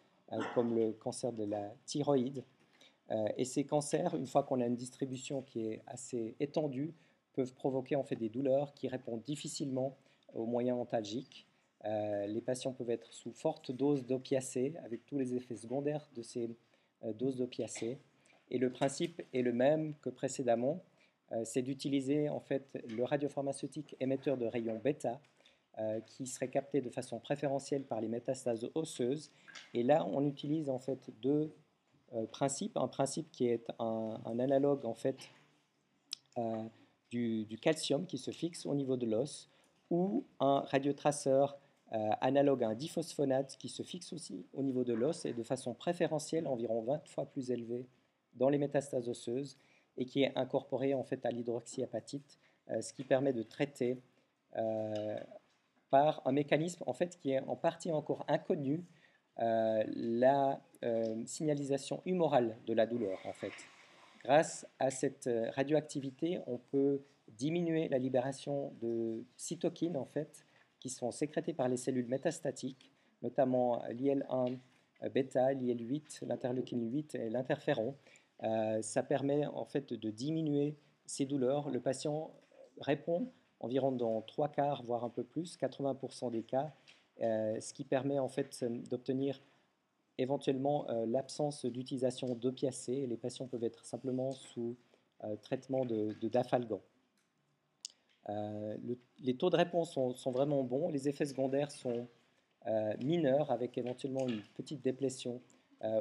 comme 0.55 0.75
le 0.75 0.93
cancer 0.93 1.33
de 1.33 1.45
la 1.45 1.73
thyroïde. 1.87 2.45
Euh, 3.11 3.29
et 3.37 3.45
ces 3.45 3.65
cancers, 3.65 4.15
une 4.15 4.27
fois 4.27 4.43
qu'on 4.43 4.61
a 4.61 4.67
une 4.67 4.77
distribution 4.77 5.43
qui 5.43 5.67
est 5.67 5.83
assez 5.87 6.35
étendue, 6.41 6.95
peuvent 7.33 7.55
provoquer 7.55 7.97
en 7.97 8.05
fait 8.05 8.17
des 8.17 8.29
douleurs 8.29 8.75
qui 8.75 8.88
répondent 8.88 9.23
difficilement 9.23 9.97
aux 10.35 10.47
moyens 10.47 10.79
antalgiques. 10.79 11.47
Euh, 11.85 12.27
les 12.27 12.40
patients 12.40 12.73
peuvent 12.73 12.90
être 12.90 13.12
sous 13.12 13.33
forte 13.33 13.73
dose 13.73 14.07
d'opiacés 14.07 14.75
avec 14.85 15.05
tous 15.07 15.18
les 15.18 15.35
effets 15.35 15.57
secondaires 15.57 16.09
de 16.14 16.23
ces 16.23 16.51
euh, 17.05 17.12
doses 17.12 17.37
d'opiacés. 17.37 17.99
Et 18.51 18.59
le 18.59 18.71
principe 18.71 19.23
est 19.33 19.42
le 19.42 19.53
même 19.53 19.95
que 20.03 20.11
précédemment, 20.11 20.83
c'est 21.45 21.62
d'utiliser 21.62 22.29
en 22.29 22.40
fait 22.40 22.79
le 22.95 23.05
radiopharmaceutique 23.05 23.97
émetteur 24.01 24.37
de 24.37 24.45
rayons 24.45 24.79
bêta 24.79 25.18
qui 26.05 26.27
serait 26.27 26.51
capté 26.51 26.83
de 26.83 26.90
façon 26.90 27.21
préférentielle 27.21 27.85
par 27.85 28.03
les 28.03 28.09
métastases 28.09 28.68
osseuses. 28.75 29.31
Et 29.73 29.83
là, 29.83 30.05
on 30.05 30.27
utilise 30.27 30.68
en 30.68 30.79
fait 30.79 31.11
deux 31.23 31.51
euh, 32.14 32.27
principe, 32.27 32.77
un 32.77 32.88
principe 32.88 33.31
qui 33.33 33.47
est 33.47 33.66
un, 33.79 34.38
analogue 34.38 34.85
en 34.85 34.92
fait 34.92 35.16
euh, 36.37 36.64
du, 37.11 37.59
calcium 37.61 38.07
qui 38.07 38.18
se 38.18 38.31
fixe 38.31 38.66
au 38.66 38.75
niveau 38.75 38.99
de 38.99 39.07
l'os, 39.07 39.49
ou 39.90 40.27
un 40.38 40.61
radiotraceur 40.61 41.53
euh, 41.53 41.57
analogue 42.20 42.64
à 42.64 42.68
un 42.68 42.74
diphosphonate 42.74 43.57
qui 43.59 43.68
se 43.68 43.83
fixe 43.83 44.12
aussi 44.14 44.46
au 44.55 44.62
niveau 44.62 44.83
de 44.83 44.94
l'os 44.94 45.26
et 45.26 45.35
de 45.35 45.42
façon 45.42 45.74
préférentielle 45.74 46.46
environ 46.46 46.81
20 46.83 47.07
fois 47.07 47.26
plus 47.26 47.50
élevée 47.50 47.87
dans 48.35 48.48
les 48.48 48.57
métastases 48.57 49.09
osseuses 49.09 49.59
et 49.98 50.07
qui 50.07 50.22
est 50.22 50.33
incorporé 50.37 50.94
en 50.94 51.05
fait 51.05 51.26
à 51.26 51.31
l'hydroxyapatite, 51.31 52.38
ce 52.81 52.94
qui 52.94 53.05
permet 53.05 53.35
de 53.35 53.42
traiter 53.42 54.00
par 55.90 56.22
un 56.24 56.33
mécanisme 56.33 56.83
en 56.87 56.94
fait 56.94 57.18
qui 57.18 57.33
est 57.33 57.40
en 57.40 57.57
partie 57.57 57.92
encore 57.92 58.24
inconnu 58.26 58.87
la 59.37 60.61
euh, 60.85 61.22
signalisation 61.26 62.02
humorale 62.07 62.57
de 62.66 62.74
la 62.74 62.87
douleur, 62.87 63.18
en 63.24 63.33
fait. 63.33 63.52
grâce 64.24 64.66
à 64.78 64.90
cette 64.90 65.28
radioactivité, 65.55 66.40
on 66.46 66.59
peut 66.59 67.02
diminuer 67.28 67.88
la 67.88 67.98
libération 67.98 68.72
de 68.81 69.24
cytokines, 69.37 69.96
en 69.96 70.05
fait, 70.05 70.44
qui 70.83 70.90
sont 70.90 71.12
sécrétées 71.12 71.53
par 71.53 71.68
les 71.68 71.77
cellules 71.77 72.09
métastatiques, 72.09 72.90
notamment 73.23 73.85
l'IL1 73.90 74.59
bêta, 75.14 75.53
l'IL8, 75.55 76.27
l'interleukine 76.27 76.90
8 76.90 77.14
et 77.14 77.31
l'interféron. 77.31 77.95
ça 78.81 79.03
permet 79.05 79.47
en 79.47 79.64
fait 79.64 79.92
de 79.92 80.11
diminuer 80.11 80.77
ces 81.07 81.25
douleurs. 81.25 81.71
Le 81.71 81.79
patient 81.79 82.33
répond 82.81 83.31
environ 83.62 83.92
dans 83.92 84.23
trois 84.23 84.49
quarts, 84.49 84.83
voire 84.83 85.05
un 85.05 85.09
peu 85.09 85.23
plus, 85.23 85.57
80% 85.57 86.31
des 86.31 86.42
cas, 86.42 86.73
euh, 87.21 87.61
ce 87.61 87.73
qui 87.73 87.85
permet 87.85 88.18
en 88.18 88.29
fait 88.29 88.64
d'obtenir 88.90 89.40
éventuellement 90.18 90.88
euh, 90.90 91.07
l'absence 91.07 91.64
d'utilisation 91.64 92.35
d'opiacés. 92.35 93.07
Les 93.07 93.16
patients 93.16 93.47
peuvent 93.47 93.64
être 93.64 93.85
simplement 93.85 94.33
sous 94.33 94.77
euh, 95.25 95.37
traitement 95.37 95.85
de, 95.85 96.12
dafalgan. 96.29 96.81
Les 98.29 99.35
taux 99.37 99.51
de 99.51 99.57
réponse 99.57 99.93
sont, 99.93 100.31
vraiment 100.31 100.63
bons, 100.63 100.89
les 100.89 101.09
effets 101.09 101.27
secondaires 101.27 101.71
sont 101.71 102.07
mineurs 103.01 103.51
avec 103.51 103.77
éventuellement 103.77 104.27
une 104.29 104.43
petite 104.55 104.83
déplétion 104.83 105.41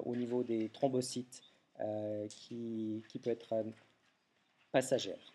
au 0.06 0.16
niveau 0.16 0.44
des 0.44 0.70
thrombocytes 0.70 1.42
qui, 2.30 3.04
qui, 3.10 3.20
peut 3.20 3.32
être 3.32 3.64
passagère. 4.72 5.34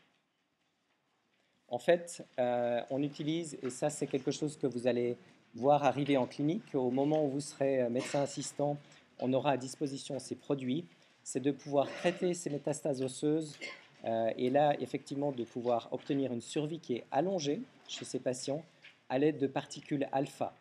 En 1.68 1.78
fait, 1.78 2.24
euh, 2.38 2.80
on 2.90 3.02
utilise, 3.02 3.58
et 3.62 3.70
ça 3.70 3.90
c'est 3.90 4.06
quelque 4.06 4.30
chose 4.30 4.56
que 4.56 4.66
vous 4.66 4.86
allez 4.86 5.16
voir 5.54 5.84
arriver 5.84 6.16
en 6.16 6.26
clinique, 6.26 6.74
au 6.74 6.90
moment 6.90 7.24
où 7.24 7.28
vous 7.28 7.40
serez 7.40 7.82
euh, 7.82 7.88
médecin 7.88 8.22
assistant, 8.22 8.76
on 9.18 9.32
aura 9.32 9.52
à 9.52 9.56
disposition 9.56 10.18
ces 10.18 10.36
produits, 10.36 10.84
c'est 11.24 11.40
de 11.40 11.50
pouvoir 11.50 11.88
traiter 11.88 12.34
ces 12.34 12.50
métastases 12.50 13.02
osseuses 13.02 13.58
euh, 14.06 14.30
et 14.36 14.50
là 14.50 14.74
effectivement 14.80 15.32
de 15.32 15.44
pouvoir 15.44 15.88
obtenir 15.92 16.32
une 16.32 16.40
survie 16.40 16.78
qui 16.78 16.94
est 16.94 17.04
allongée 17.10 17.60
chez 17.88 18.04
ces 18.04 18.20
patients 18.20 18.62
à 19.08 19.18
l'aide 19.18 19.38
de 19.38 19.46
particules 19.46 20.08
alpha. 20.12 20.52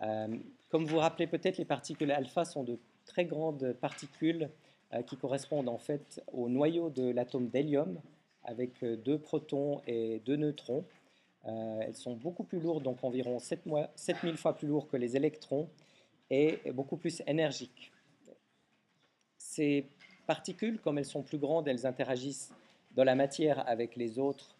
comme 0.00 0.84
vous 0.84 0.94
vous 0.94 0.98
rappelez 0.98 1.26
peut-être, 1.28 1.58
les 1.58 1.64
particules 1.64 2.10
alpha 2.10 2.44
sont 2.44 2.64
de 2.64 2.78
très 3.06 3.24
grandes 3.24 3.72
particules 3.74 4.48
qui 5.06 5.16
correspondent 5.16 5.68
en 5.68 5.78
fait 5.78 6.20
au 6.32 6.48
noyau 6.48 6.90
de 6.90 7.10
l'atome 7.10 7.48
d'hélium, 7.48 8.00
avec 8.44 8.82
euh, 8.82 8.96
deux 8.96 9.18
protons 9.18 9.80
et 9.86 10.20
deux 10.24 10.36
neutrons. 10.36 10.84
Euh, 11.46 11.80
elles 11.80 11.96
sont 11.96 12.14
beaucoup 12.14 12.44
plus 12.44 12.60
lourdes, 12.60 12.84
donc 12.84 13.02
environ 13.02 13.38
7000 13.38 14.36
fois 14.36 14.54
plus 14.54 14.68
lourdes 14.68 14.88
que 14.88 14.96
les 14.96 15.16
électrons, 15.16 15.68
et 16.30 16.60
beaucoup 16.72 16.96
plus 16.96 17.22
énergiques. 17.26 17.92
Ces 19.36 19.86
particules, 20.26 20.78
comme 20.80 20.98
elles 20.98 21.04
sont 21.04 21.22
plus 21.22 21.38
grandes, 21.38 21.68
elles 21.68 21.86
interagissent 21.86 22.52
dans 22.94 23.04
la 23.04 23.14
matière 23.14 23.66
avec 23.68 23.96
les 23.96 24.18
autres 24.18 24.54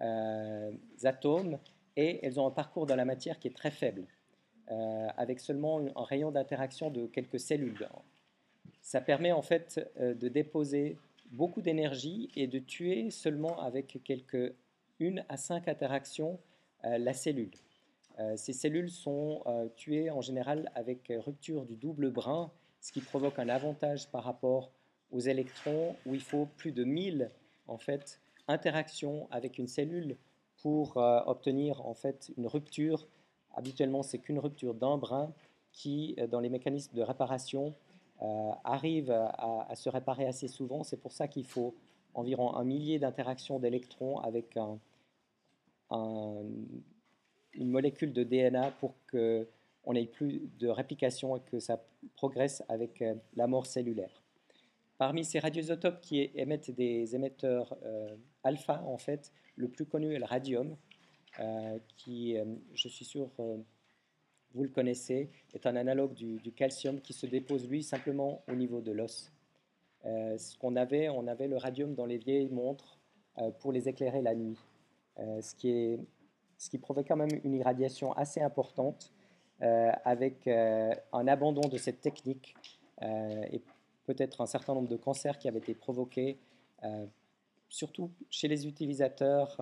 euh, 0.00 0.72
atomes, 1.04 1.58
et 1.96 2.20
elles 2.24 2.38
ont 2.38 2.46
un 2.46 2.50
parcours 2.50 2.86
dans 2.86 2.96
la 2.96 3.04
matière 3.04 3.38
qui 3.38 3.48
est 3.48 3.56
très 3.56 3.70
faible, 3.70 4.04
avec 5.16 5.40
seulement 5.40 5.80
un 5.94 6.04
rayon 6.04 6.30
d'interaction 6.30 6.90
de 6.90 7.06
quelques 7.06 7.40
cellules. 7.40 7.88
Ça 8.82 9.00
permet 9.00 9.32
en 9.32 9.40
fait 9.40 9.80
de 9.98 10.28
déposer 10.28 10.98
beaucoup 11.30 11.62
d'énergie 11.62 12.30
et 12.36 12.46
de 12.46 12.58
tuer 12.58 13.10
seulement 13.10 13.62
avec 13.62 13.98
quelques 14.04 14.52
une 14.98 15.24
à 15.28 15.36
cinq 15.36 15.68
interactions 15.68 16.38
euh, 16.84 16.98
la 16.98 17.12
cellule. 17.12 17.50
Euh, 18.18 18.36
ces 18.36 18.52
cellules 18.52 18.90
sont 18.90 19.42
euh, 19.46 19.68
tuées 19.76 20.10
en 20.10 20.20
général 20.20 20.70
avec 20.74 21.12
rupture 21.24 21.64
du 21.64 21.76
double 21.76 22.10
brin, 22.10 22.50
ce 22.80 22.92
qui 22.92 23.00
provoque 23.00 23.38
un 23.38 23.48
avantage 23.48 24.08
par 24.10 24.24
rapport 24.24 24.70
aux 25.12 25.20
électrons 25.20 25.96
où 26.06 26.14
il 26.14 26.20
faut 26.20 26.46
plus 26.56 26.72
de 26.72 26.84
1000 26.84 27.30
en 27.68 27.78
fait 27.78 28.20
interactions 28.48 29.28
avec 29.30 29.58
une 29.58 29.68
cellule 29.68 30.16
pour 30.62 30.96
obtenir 30.96 31.84
en 31.86 31.94
fait 31.94 32.32
une 32.36 32.46
rupture. 32.46 33.06
Habituellement, 33.54 34.02
c'est 34.02 34.18
qu'une 34.18 34.38
rupture 34.38 34.74
d'un 34.74 34.96
brin 34.98 35.32
qui, 35.72 36.16
dans 36.30 36.40
les 36.40 36.48
mécanismes 36.48 36.96
de 36.96 37.02
réparation, 37.02 37.74
euh, 38.22 38.52
arrive 38.64 39.10
à, 39.10 39.74
se 39.74 39.90
réparer 39.90 40.24
assez 40.24 40.48
souvent. 40.48 40.82
C'est 40.84 40.96
pour 40.96 41.12
ça 41.12 41.28
qu'il 41.28 41.44
faut 41.44 41.74
environ 42.14 42.56
un 42.56 42.64
millier 42.64 42.98
d'interactions 42.98 43.58
d'électrons 43.58 44.18
avec 44.20 44.56
une 45.90 46.70
molécule 47.58 48.14
de 48.14 48.24
DNA 48.24 48.70
pour 48.80 48.94
qu'on 49.10 49.92
n'ait 49.92 50.06
plus 50.06 50.48
de 50.58 50.68
réplication 50.68 51.36
et 51.36 51.40
que 51.40 51.60
ça 51.60 51.84
progresse 52.14 52.62
avec 52.70 53.02
euh, 53.02 53.14
la 53.34 53.46
mort 53.46 53.66
cellulaire. 53.66 54.22
Parmi 54.98 55.24
ces 55.24 55.38
radioisotopes 55.38 56.00
qui 56.00 56.30
émettent 56.34 56.70
des 56.70 57.14
émetteurs 57.14 57.76
euh, 57.84 58.16
alpha, 58.42 58.82
en 58.84 58.98
fait, 58.98 59.32
le 59.56 59.68
plus 59.68 59.86
connu 59.86 60.14
est 60.14 60.18
le 60.18 60.24
radium, 60.24 60.76
qui, 61.98 62.34
je 62.72 62.88
suis 62.88 63.04
sûr, 63.04 63.30
vous 64.56 64.62
le 64.62 64.70
connaissez, 64.70 65.30
est 65.52 65.66
un 65.66 65.76
analogue 65.76 66.14
du, 66.14 66.52
calcium 66.52 67.00
qui 67.00 67.12
se 67.12 67.26
dépose 67.26 67.68
lui 67.68 67.82
simplement 67.82 68.42
au 68.48 68.54
niveau 68.54 68.80
de 68.80 68.90
l'os. 68.90 69.30
Euh, 70.06 70.38
ce 70.38 70.56
qu'on 70.56 70.76
avait, 70.76 71.10
on 71.10 71.26
avait 71.26 71.46
le 71.46 71.58
radium 71.58 71.94
dans 71.94 72.06
les 72.06 72.16
vieilles 72.16 72.48
montres 72.48 72.98
euh, 73.38 73.50
pour 73.50 73.70
les 73.70 73.86
éclairer 73.88 74.22
la 74.22 74.34
nuit, 74.34 74.58
euh, 75.18 75.42
ce, 75.42 75.54
qui 75.54 75.68
est, 75.68 76.78
provoque 76.80 77.06
quand 77.06 77.16
même 77.16 77.40
une 77.44 77.54
irradiation 77.54 78.12
assez 78.12 78.40
importante 78.40 79.12
avec 80.04 80.46
un 80.48 81.28
abandon 81.28 81.66
de 81.66 81.78
cette 81.78 82.02
technique 82.02 82.54
peut-être 84.06 84.40
un 84.40 84.46
certain 84.46 84.74
nombre 84.74 84.88
de 84.88 84.96
cancers 84.96 85.38
qui 85.38 85.48
avaient 85.48 85.58
été 85.58 85.74
provoqués, 85.74 86.38
surtout 87.68 88.10
chez 88.30 88.48
les 88.48 88.66
utilisateurs, 88.66 89.60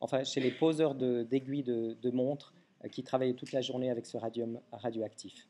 enfin 0.00 0.24
chez 0.24 0.40
les 0.40 0.50
poseurs 0.50 0.94
d'aiguilles 0.94 1.62
de, 1.62 1.96
de 2.00 2.10
montres 2.10 2.52
euh, 2.84 2.88
qui 2.88 3.02
travaillait 3.02 3.34
toute 3.34 3.52
la 3.52 3.60
journée 3.60 3.90
avec 3.90 4.06
ce 4.06 4.16
radium 4.16 4.60
radioactif. 4.72 5.46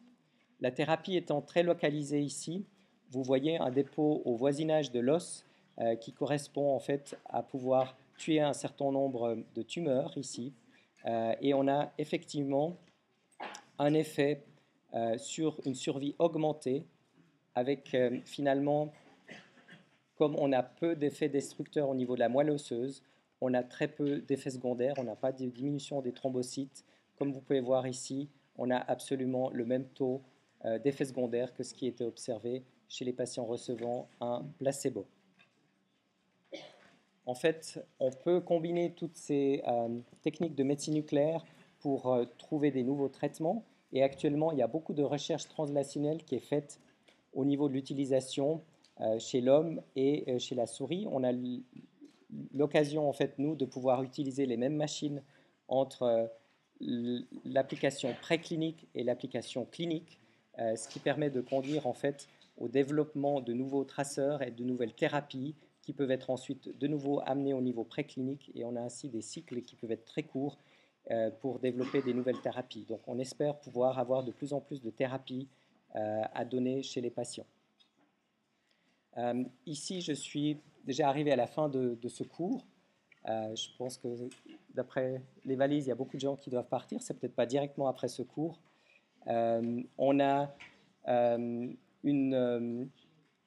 La 0.61 0.70
thérapie 0.70 1.16
étant 1.16 1.42
très 1.42 1.62
localisée 1.62 2.20
ici, 2.20 2.64
vous 3.11 3.22
voyez 3.22 3.59
un 3.59 3.70
dépôt 3.70 4.22
au 4.24 4.37
voisinage 4.37 4.92
de 4.92 5.00
l'os 5.00 5.44
euh, 5.79 5.96
qui 5.96 6.12
correspond 6.12 6.74
en 6.74 6.79
fait 6.79 7.18
à 7.26 7.42
pouvoir 7.42 7.96
tuer 8.16 8.40
un 8.40 8.52
certain 8.52 8.90
nombre 8.90 9.38
de 9.55 9.62
tumeurs 9.62 10.16
ici. 10.16 10.52
Euh, 11.05 11.35
et 11.40 11.52
on 11.52 11.68
a 11.68 11.92
effectivement 11.98 12.76
un 13.79 13.92
effet 13.92 14.42
sur 15.18 15.61
une 15.66 15.74
survie 15.74 16.14
augmentée 16.18 16.87
avec 17.56 17.96
finalement, 18.24 18.92
comme 20.14 20.36
on 20.38 20.52
a 20.52 20.62
peu 20.62 20.94
d'effets 20.94 21.28
destructeurs 21.28 21.88
au 21.88 21.94
niveau 21.96 22.14
de 22.14 22.20
la 22.20 22.28
moelle 22.28 22.50
osseuse, 22.50 23.02
on 23.40 23.52
a 23.54 23.62
très 23.62 23.88
peu 23.88 24.18
d'effets 24.20 24.50
secondaires, 24.50 24.94
on 24.98 25.04
n'a 25.04 25.16
pas 25.16 25.32
de 25.32 25.46
diminution 25.46 26.00
des 26.00 26.12
thrombocytes, 26.12 26.84
comme 27.16 27.32
vous 27.32 27.40
pouvez 27.40 27.60
voir 27.60 27.86
ici, 27.86 28.28
on 28.56 28.70
a 28.70 28.76
absolument 28.76 29.50
le 29.50 29.64
même 29.64 29.86
taux 29.88 30.22
euh, 30.64 30.78
d'effet 30.78 31.04
secondaire 31.04 31.52
que 31.54 31.62
ce 31.62 31.74
qui 31.74 31.86
était 31.86 32.04
observé 32.04 32.62
chez 32.88 33.04
les 33.04 33.12
patients 33.12 33.44
recevant 33.44 34.08
un 34.20 34.44
placebo. 34.58 35.06
En 37.26 37.34
fait, 37.34 37.84
on 37.98 38.10
peut 38.10 38.40
combiner 38.40 38.92
toutes 38.92 39.16
ces 39.16 39.62
euh, 39.66 39.98
techniques 40.22 40.54
de 40.54 40.62
médecine 40.62 40.94
nucléaire 40.94 41.44
pour 41.80 42.12
euh, 42.12 42.24
trouver 42.38 42.70
des 42.70 42.84
nouveaux 42.84 43.08
traitements. 43.08 43.64
Et 43.92 44.02
actuellement, 44.02 44.52
il 44.52 44.58
y 44.58 44.62
a 44.62 44.66
beaucoup 44.68 44.94
de 44.94 45.02
recherche 45.02 45.48
translationnelle 45.48 46.22
qui 46.24 46.36
est 46.36 46.40
faite 46.40 46.78
au 47.37 47.44
niveau 47.44 47.68
de 47.68 47.75
l'utilisation 47.75 48.62
chez 49.18 49.40
l'homme 49.40 49.81
et 49.94 50.38
chez 50.38 50.55
la 50.55 50.66
souris. 50.66 51.07
On 51.12 51.22
a 51.22 51.31
l'occasion, 52.55 53.09
en 53.09 53.12
fait, 53.12 53.38
nous, 53.38 53.55
de 53.55 53.64
pouvoir 53.66 54.03
utiliser 54.03 54.46
les 54.46 54.57
mêmes 54.57 54.75
machines 54.75 55.22
entre 55.68 56.31
l'application 57.44 58.14
préclinique 58.20 58.87
et 58.94 59.05
l'application 59.05 59.64
clinique, 59.64 60.18
euh, 60.59 60.77
ce 60.77 60.88
qui 60.88 60.99
permet 60.99 61.31
de 61.31 61.40
conduire 61.40 61.87
en 61.87 61.92
fait 61.92 62.29
au 62.59 62.68
développement 62.68 63.40
de 63.40 63.53
nouveaux 63.53 63.85
traceurs 63.85 64.42
et 64.42 64.51
de 64.51 64.64
nouvelles 64.64 64.94
thérapies 64.94 65.55
qui 65.83 65.92
peuvent 65.92 66.11
être 66.11 66.31
ensuite 66.31 66.77
de 66.79 66.87
nouveau 66.87 67.20
amenées 67.25 67.53
au 67.53 67.61
niveau 67.61 67.85
préclinique 67.85 68.51
et 68.55 68.64
on 68.64 68.75
a 68.77 68.81
ainsi 68.81 69.09
des 69.09 69.22
cycles 69.22 69.62
qui 69.62 69.77
peuvent 69.77 69.92
être 69.92 70.05
très 70.05 70.22
courts 70.22 70.59
euh, 71.11 71.31
pour 71.31 71.59
développer 71.59 72.03
des 72.03 72.14
nouvelles 72.14 72.40
thérapies. 72.40 72.87
Donc 72.88 73.01
on 73.07 73.18
espère 73.18 73.59
pouvoir 73.61 73.99
avoir 73.99 74.25
de 74.25 74.33
plus 74.33 74.53
en 74.53 74.61
plus 74.61 74.83
de 74.83 74.90
thérapies 74.90 75.49
euh, 75.49 75.65
à 75.96 76.44
donner 76.44 76.82
chez 76.82 77.00
les 77.00 77.11
patients. 77.11 77.46
ici, 79.64 80.02
je 80.02 80.12
suis 80.12 80.59
déjà 80.85 81.09
arrivé 81.09 81.32
à 81.32 81.37
la 81.37 81.46
fin 81.46 81.68
de 81.68 82.09
ce 82.09 82.22
cours. 82.22 82.64
je 83.26 83.76
pense 83.78 83.96
que 83.96 84.28
d'après 84.74 85.22
les 85.44 85.56
valises, 85.56 85.87
il 85.87 85.88
y 85.88 85.92
a 85.92 85.96
beaucoup 85.96 86.16
de 86.16 86.20
gens 86.20 86.37
qui 86.37 86.50
doivent 86.50 86.68
partir. 86.68 87.02
C'est 87.02 87.14
peut-être 87.14 87.35
pas 87.35 87.46
directement 87.46 87.88
après 87.88 88.09
ce 88.09 88.22
cours. 88.22 88.61
Euh, 89.28 89.82
on 89.98 90.20
a 90.20 90.54
euh, 91.09 91.68
une. 92.04 92.35
Euh, 92.35 92.85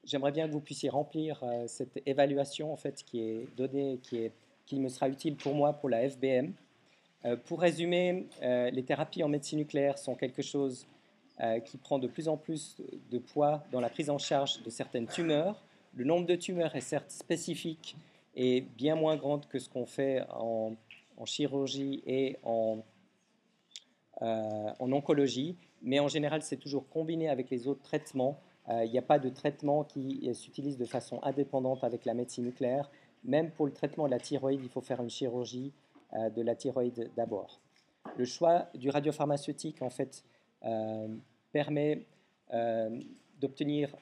j'aimerais 0.04 0.32
bien 0.32 0.48
que 0.48 0.54
vous 0.54 0.60
puissiez 0.60 0.90
remplir 0.90 1.44
cette 1.68 2.02
évaluation 2.06 2.74
en 2.74 2.78
fait 2.78 3.04
qui 3.04 3.22
est 3.22 3.48
donnée, 3.56 4.00
qui 4.02 4.18
est 4.18 4.32
qui 4.66 4.80
me 4.80 4.90
sera 4.90 5.10
utile 5.10 5.36
pour 5.36 5.56
moi 5.56 5.74
pour 5.74 5.90
la 5.90 6.08
FBM. 6.08 6.54
pour 7.46 7.60
résumer, 7.60 8.28
les 8.42 8.84
thérapies 8.84 9.24
en 9.24 9.28
médecine 9.28 9.60
nucléaire 9.60 9.98
sont 9.98 10.16
quelque 10.16 10.44
chose 10.44 10.86
qui 11.66 11.78
prend 11.78 12.00
de 12.00 12.08
plus 12.08 12.28
en 12.28 12.36
plus 12.36 12.76
de 13.12 13.18
poids 13.18 13.64
dans 13.72 13.80
la 13.80 13.90
prise 13.90 14.10
en 14.10 14.18
charge 14.18 14.62
de 14.64 14.70
certaines 14.70 15.08
tumeurs 15.08 15.62
Le 15.96 16.04
nombre 16.04 16.26
de 16.26 16.36
tumeurs 16.36 16.76
est 16.76 16.82
certes 16.82 17.12
spécifique 17.12 17.96
et 18.36 18.62
bien 18.62 18.96
moins 18.96 19.16
grand 19.16 19.48
que 19.48 19.58
ce 19.58 19.70
qu'on 19.70 19.86
fait 19.86 20.24
en, 20.30 20.76
chirurgie 21.26 22.04
et 22.06 22.38
en, 22.44 22.80
en, 24.22 24.92
oncologie, 24.92 25.56
mais 25.82 26.00
en 26.00 26.08
général, 26.08 26.42
c'est 26.42 26.58
toujours 26.58 26.88
combiné 26.90 27.30
avec 27.30 27.50
les 27.50 27.68
autres 27.68 27.84
traitements. 27.84 28.40
Il 28.70 28.92
n'y 28.92 28.98
a 28.98 29.02
pas 29.02 29.20
de 29.20 29.30
traitement 29.30 29.84
qui 29.84 30.30
s'utilise 30.34 30.78
de 30.78 30.86
façon 30.86 31.20
indépendante 31.24 31.84
avec 31.84 32.06
la 32.06 32.14
médecine 32.14 32.46
nucléaire. 32.46 32.90
Même 33.24 33.52
pour 33.52 33.66
le 33.66 33.74
traitement 33.74 34.06
de 34.06 34.12
la 34.12 34.20
thyroïde, 34.20 34.62
il 34.64 34.70
faut 34.70 34.82
faire 34.82 35.02
une 35.02 35.10
chirurgie 35.10 35.74
de 36.14 36.42
la 36.42 36.56
thyroïde 36.56 37.12
d'abord. 37.16 37.60
Le 38.18 38.26
choix 38.26 38.68
du 38.74 38.90
radiopharmaceutique, 38.90 39.82
en 39.82 39.90
fait, 39.90 40.24
euh, 40.66 41.08
permet 41.52 42.02
euh, 42.54 43.00
d'obtenir 43.40 43.96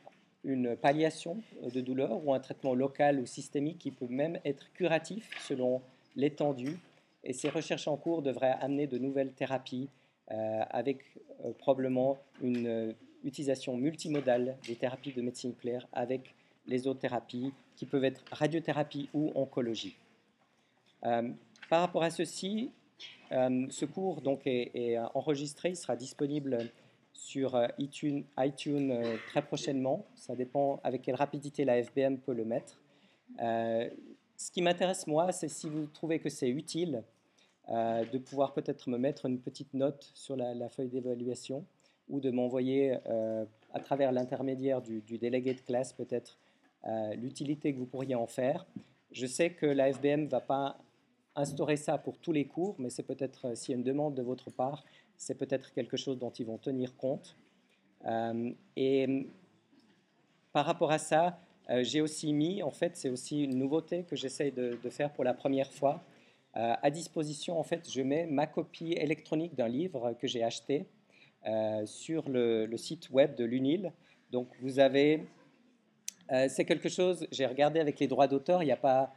une 0.44 0.76
palliation 0.76 1.42
de 1.62 1.82
douleur 1.82 2.26
ou 2.26 2.34
un 2.34 2.40
traitement 2.40 2.74
local 2.74 3.20
ou 3.20 3.26
systémique 3.26 3.80
qui 3.80 3.92
peut 3.92 4.08
même 4.08 4.40
être 4.46 4.72
curatif 4.74 5.30
selon 5.42 5.82
l'étendue. 6.16 6.78
Et 7.24 7.34
ces 7.34 7.50
recherches 7.50 7.88
en 7.88 7.98
cours 7.98 8.22
devraient 8.22 8.56
amener 8.62 8.88
de 8.88 8.98
nouvelles 8.98 9.34
thérapies 9.34 9.90
euh, 10.32 10.62
avec 10.70 11.04
probablement 11.60 12.18
une 12.42 12.96
utilisation 13.24 13.76
multimodale 13.76 14.56
des 14.68 14.76
thérapies 14.76 15.12
de 15.12 15.22
médecine 15.22 15.50
nucléaire 15.52 15.88
avec 15.92 16.34
les 16.66 16.88
autres 16.88 17.00
thérapies 17.00 17.54
qui 17.76 17.86
peuvent 17.86 18.06
être 18.06 18.24
radiothérapie 18.32 19.10
ou 19.14 19.32
oncologie. 19.36 19.96
par 21.02 21.82
rapport 21.82 22.04
à 22.04 22.10
ceci, 22.10 22.72
euh, 23.32 23.68
ce 23.70 23.86
cours 23.86 24.22
donc, 24.22 24.42
est, 24.46 24.98
enregistré, 25.14 25.70
il 25.70 25.76
sera 25.76 25.96
disponible 25.96 26.70
sur 27.18 27.56
euh, 27.56 27.68
iTunes, 27.80 28.24
euh, 28.38 29.18
très 29.28 29.42
prochainement. 29.42 30.06
Ça 30.16 30.36
dépend 30.36 30.80
avec 30.84 31.02
quelle 31.02 31.16
rapidité 31.16 31.66
la 31.66 31.82
FBM 31.84 32.20
peut 32.20 32.34
le 32.34 32.46
mettre. 32.46 32.80
ce 33.40 34.52
qui 34.52 34.62
m'intéresse, 34.62 35.08
moi, 35.08 35.32
c'est 35.32 35.50
si 35.50 35.68
vous 35.68 35.88
trouvez 35.88 36.20
que 36.20 36.30
c'est 36.30 36.50
utile 36.50 37.04
de 37.70 38.18
pouvoir 38.18 38.54
peut-être 38.54 38.88
me 38.90 38.98
mettre 38.98 39.26
une 39.26 39.42
petite 39.42 39.74
note 39.74 40.10
sur 40.14 40.38
la, 40.38 40.70
feuille 40.70 40.88
d'évaluation 40.88 41.66
ou 42.08 42.22
de 42.22 42.30
m'envoyer 42.32 42.98
à 43.74 43.80
travers 43.82 44.14
l'intermédiaire 44.14 44.82
du, 44.82 45.02
du, 45.02 45.18
délégué 45.18 45.54
de 45.54 45.60
classe 45.60 45.92
peut-être 45.92 46.38
l'utilité 47.16 47.74
que 47.74 47.80
vous 47.80 47.88
pourriez 47.88 48.16
en 48.16 48.28
faire. 48.28 48.66
Je 49.12 49.26
sais 49.26 49.50
que 49.50 49.66
la 49.66 49.92
FBM 49.92 50.22
ne 50.24 50.30
va 50.30 50.40
pas 50.40 50.78
instaurer 51.38 51.78
ça 51.78 51.98
pour 51.98 52.18
tous 52.18 52.32
les 52.32 52.46
cours, 52.46 52.76
mais 52.80 52.90
c'est 52.90 53.04
peut-être, 53.04 53.46
euh, 53.48 53.56
s'il 53.56 53.72
y 53.72 53.76
a 53.76 53.78
une 53.78 53.84
demande 53.84 54.16
de 54.16 54.24
votre 54.24 54.50
part, 54.50 54.84
c'est 55.18 55.36
peut-être 55.36 55.74
quelque 55.74 55.98
chose 55.98 56.20
dont 56.20 56.30
ils 56.30 56.46
vont 56.46 56.58
tenir 56.58 56.96
compte. 56.96 57.36
Euh, 58.06 58.52
et 58.76 59.28
par 60.54 60.66
rapport 60.66 60.92
à 60.92 61.00
ça, 61.00 61.40
euh, 61.70 61.84
j'ai 61.84 62.02
aussi 62.02 62.32
mis, 62.34 62.64
en 62.64 62.72
fait, 62.72 62.96
c'est 62.96 63.10
aussi 63.10 63.44
une 63.44 63.58
nouveauté 63.58 64.04
que 64.04 64.16
j'essaye 64.16 64.52
de, 64.52 64.78
faire 64.90 65.12
pour 65.12 65.24
la 65.24 65.34
première 65.34 65.72
fois. 65.74 66.04
à 66.54 66.90
disposition, 66.90 67.60
en 67.60 67.64
fait, 67.64 67.88
je 67.88 68.02
mets 68.02 68.26
ma 68.26 68.48
copie 68.48 68.94
électronique 68.94 69.54
d'un 69.54 69.68
livre 69.68 70.14
que 70.14 70.28
j'ai 70.28 70.44
acheté 70.44 70.88
sur 71.86 72.28
le, 72.30 72.76
site 72.78 73.12
web 73.12 73.36
de 73.36 73.46
l'UNIL. 73.46 73.92
Donc, 74.32 74.48
vous 74.62 74.80
avez, 74.80 75.28
c'est 76.48 76.66
quelque 76.66 76.90
chose, 76.90 77.28
j'ai 77.32 77.46
regardé 77.46 77.80
avec 77.80 78.00
les 78.00 78.08
droits 78.08 78.28
d'auteur, 78.28 78.64
il 78.64 78.66
n'y 78.66 78.72
a 78.72 78.78
pas, 78.78 79.14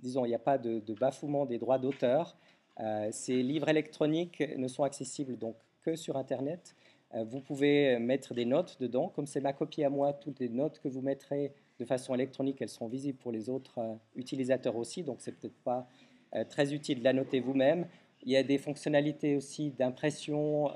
disons, 0.00 0.24
il 0.24 0.28
n'y 0.28 0.34
a 0.34 0.38
pas 0.38 0.58
de, 0.58 0.94
bafouement 0.94 1.44
des 1.44 1.58
droits 1.58 1.78
d'auteur. 1.78 2.36
Euh, 2.80 3.08
ces 3.10 3.42
livres 3.42 3.68
électroniques 3.68 4.42
ne 4.56 4.68
sont 4.68 4.82
accessibles 4.82 5.36
donc 5.38 5.56
que 5.82 5.96
sur 5.96 6.16
Internet. 6.16 6.74
Euh, 7.14 7.24
vous 7.24 7.40
pouvez 7.40 7.98
mettre 7.98 8.34
des 8.34 8.44
notes 8.44 8.78
dedans. 8.80 9.08
Comme 9.08 9.26
c'est 9.26 9.40
ma 9.40 9.52
copie 9.52 9.84
à 9.84 9.90
moi, 9.90 10.12
toutes 10.12 10.40
les 10.40 10.48
notes 10.48 10.80
que 10.80 10.88
vous 10.88 11.02
mettrez 11.02 11.52
de 11.78 11.84
façon 11.84 12.14
électronique, 12.14 12.62
elles 12.62 12.68
seront 12.68 12.88
visibles 12.88 13.18
pour 13.18 13.32
les 13.32 13.48
autres 13.48 13.78
euh, 13.78 13.94
utilisateurs 14.16 14.76
aussi. 14.76 15.02
Donc, 15.02 15.18
c'est 15.20 15.32
peut-être 15.32 15.60
pas 15.64 15.88
très 16.48 16.72
utile 16.72 17.00
de 17.00 17.04
la 17.04 17.12
noter 17.12 17.40
vous-même. 17.40 17.86
Il 18.22 18.32
y 18.32 18.38
a 18.38 18.42
des 18.42 18.56
fonctionnalités 18.56 19.36
aussi 19.36 19.70
d'impression 19.70 20.70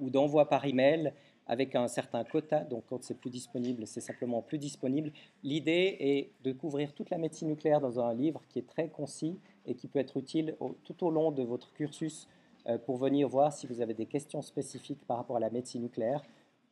ou 0.00 0.10
d'envoi 0.10 0.48
par 0.48 0.64
email 0.64 1.12
avec 1.50 1.74
un 1.74 1.88
certain 1.88 2.22
quota. 2.22 2.60
Donc, 2.60 2.84
quand 2.88 3.02
c'est 3.02 3.18
plus 3.18 3.28
disponible, 3.28 3.84
c'est 3.84 4.00
simplement 4.00 4.40
plus 4.40 4.56
disponible. 4.56 5.10
L'idée 5.42 5.96
est 5.98 6.30
de 6.44 6.52
couvrir 6.52 6.92
toute 6.94 7.10
la 7.10 7.18
médecine 7.18 7.48
nucléaire 7.48 7.80
dans 7.80 7.98
un 7.98 8.14
livre 8.14 8.40
qui 8.48 8.60
est 8.60 8.68
très 8.68 8.88
concis 8.88 9.36
et 9.66 9.74
qui 9.74 9.88
peut 9.88 9.98
être 9.98 10.16
utile 10.16 10.56
tout 10.84 11.04
au 11.04 11.10
long 11.10 11.32
de 11.32 11.42
votre 11.42 11.72
cursus 11.72 12.28
euh, 12.68 12.78
pour 12.78 12.98
venir 12.98 13.28
voir 13.28 13.52
si 13.52 13.66
vous 13.66 13.80
avez 13.80 13.94
des 13.94 14.06
questions 14.06 14.42
spécifiques 14.42 15.04
par 15.08 15.16
rapport 15.16 15.38
à 15.38 15.40
la 15.40 15.50
médecine 15.50 15.82
nucléaire. 15.82 16.22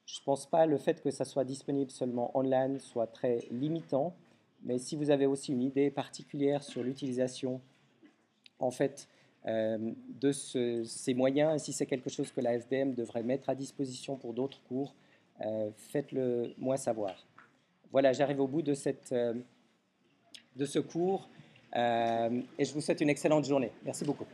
Je 0.06 0.20
ne 0.20 0.24
pense 0.24 0.46
pas 0.46 0.64
le 0.64 0.78
fait 0.78 1.02
que 1.02 1.10
ça 1.10 1.24
soit 1.24 1.44
disponible 1.44 1.90
seulement 1.90 2.30
online 2.38 2.78
soit 2.78 3.08
très 3.08 3.48
limitant, 3.50 4.14
mais 4.62 4.78
si 4.78 4.94
vous 4.94 5.10
avez 5.10 5.26
aussi 5.26 5.50
une 5.50 5.62
idée 5.62 5.90
particulière 5.90 6.62
sur 6.62 6.84
l'utilisation 6.84 7.60
en 8.60 8.70
fait 8.70 9.08
euh, 9.46 9.92
de 10.20 10.33
ces 10.33 11.14
moyens. 11.14 11.55
Et 11.55 11.64
si 11.64 11.72
c'est 11.72 11.87
quelque 11.87 12.11
chose 12.11 12.31
que 12.33 12.40
la 12.40 12.59
FBM 12.59 12.94
devrait 12.94 13.22
mettre 13.22 13.48
à 13.48 13.55
disposition 13.55 14.16
pour 14.16 14.35
d'autres 14.35 14.61
cours, 14.68 14.94
euh, 15.40 15.70
faites-le 15.77 16.55
moi 16.59 16.77
savoir. 16.77 17.27
Voilà, 17.92 18.12
j'arrive 18.12 18.40
au 18.40 18.48
bout 18.48 18.62
de, 18.62 18.74
euh, 19.12 19.35
de 20.57 20.64
ce 20.64 20.79
cours 20.81 21.29
et 21.74 22.64
je 22.64 22.72
vous 22.72 22.81
souhaite 22.81 23.01
une 23.01 23.11
excellente 23.11 23.44
journée. 23.44 23.70
Merci 23.85 24.05
beaucoup. 24.05 24.27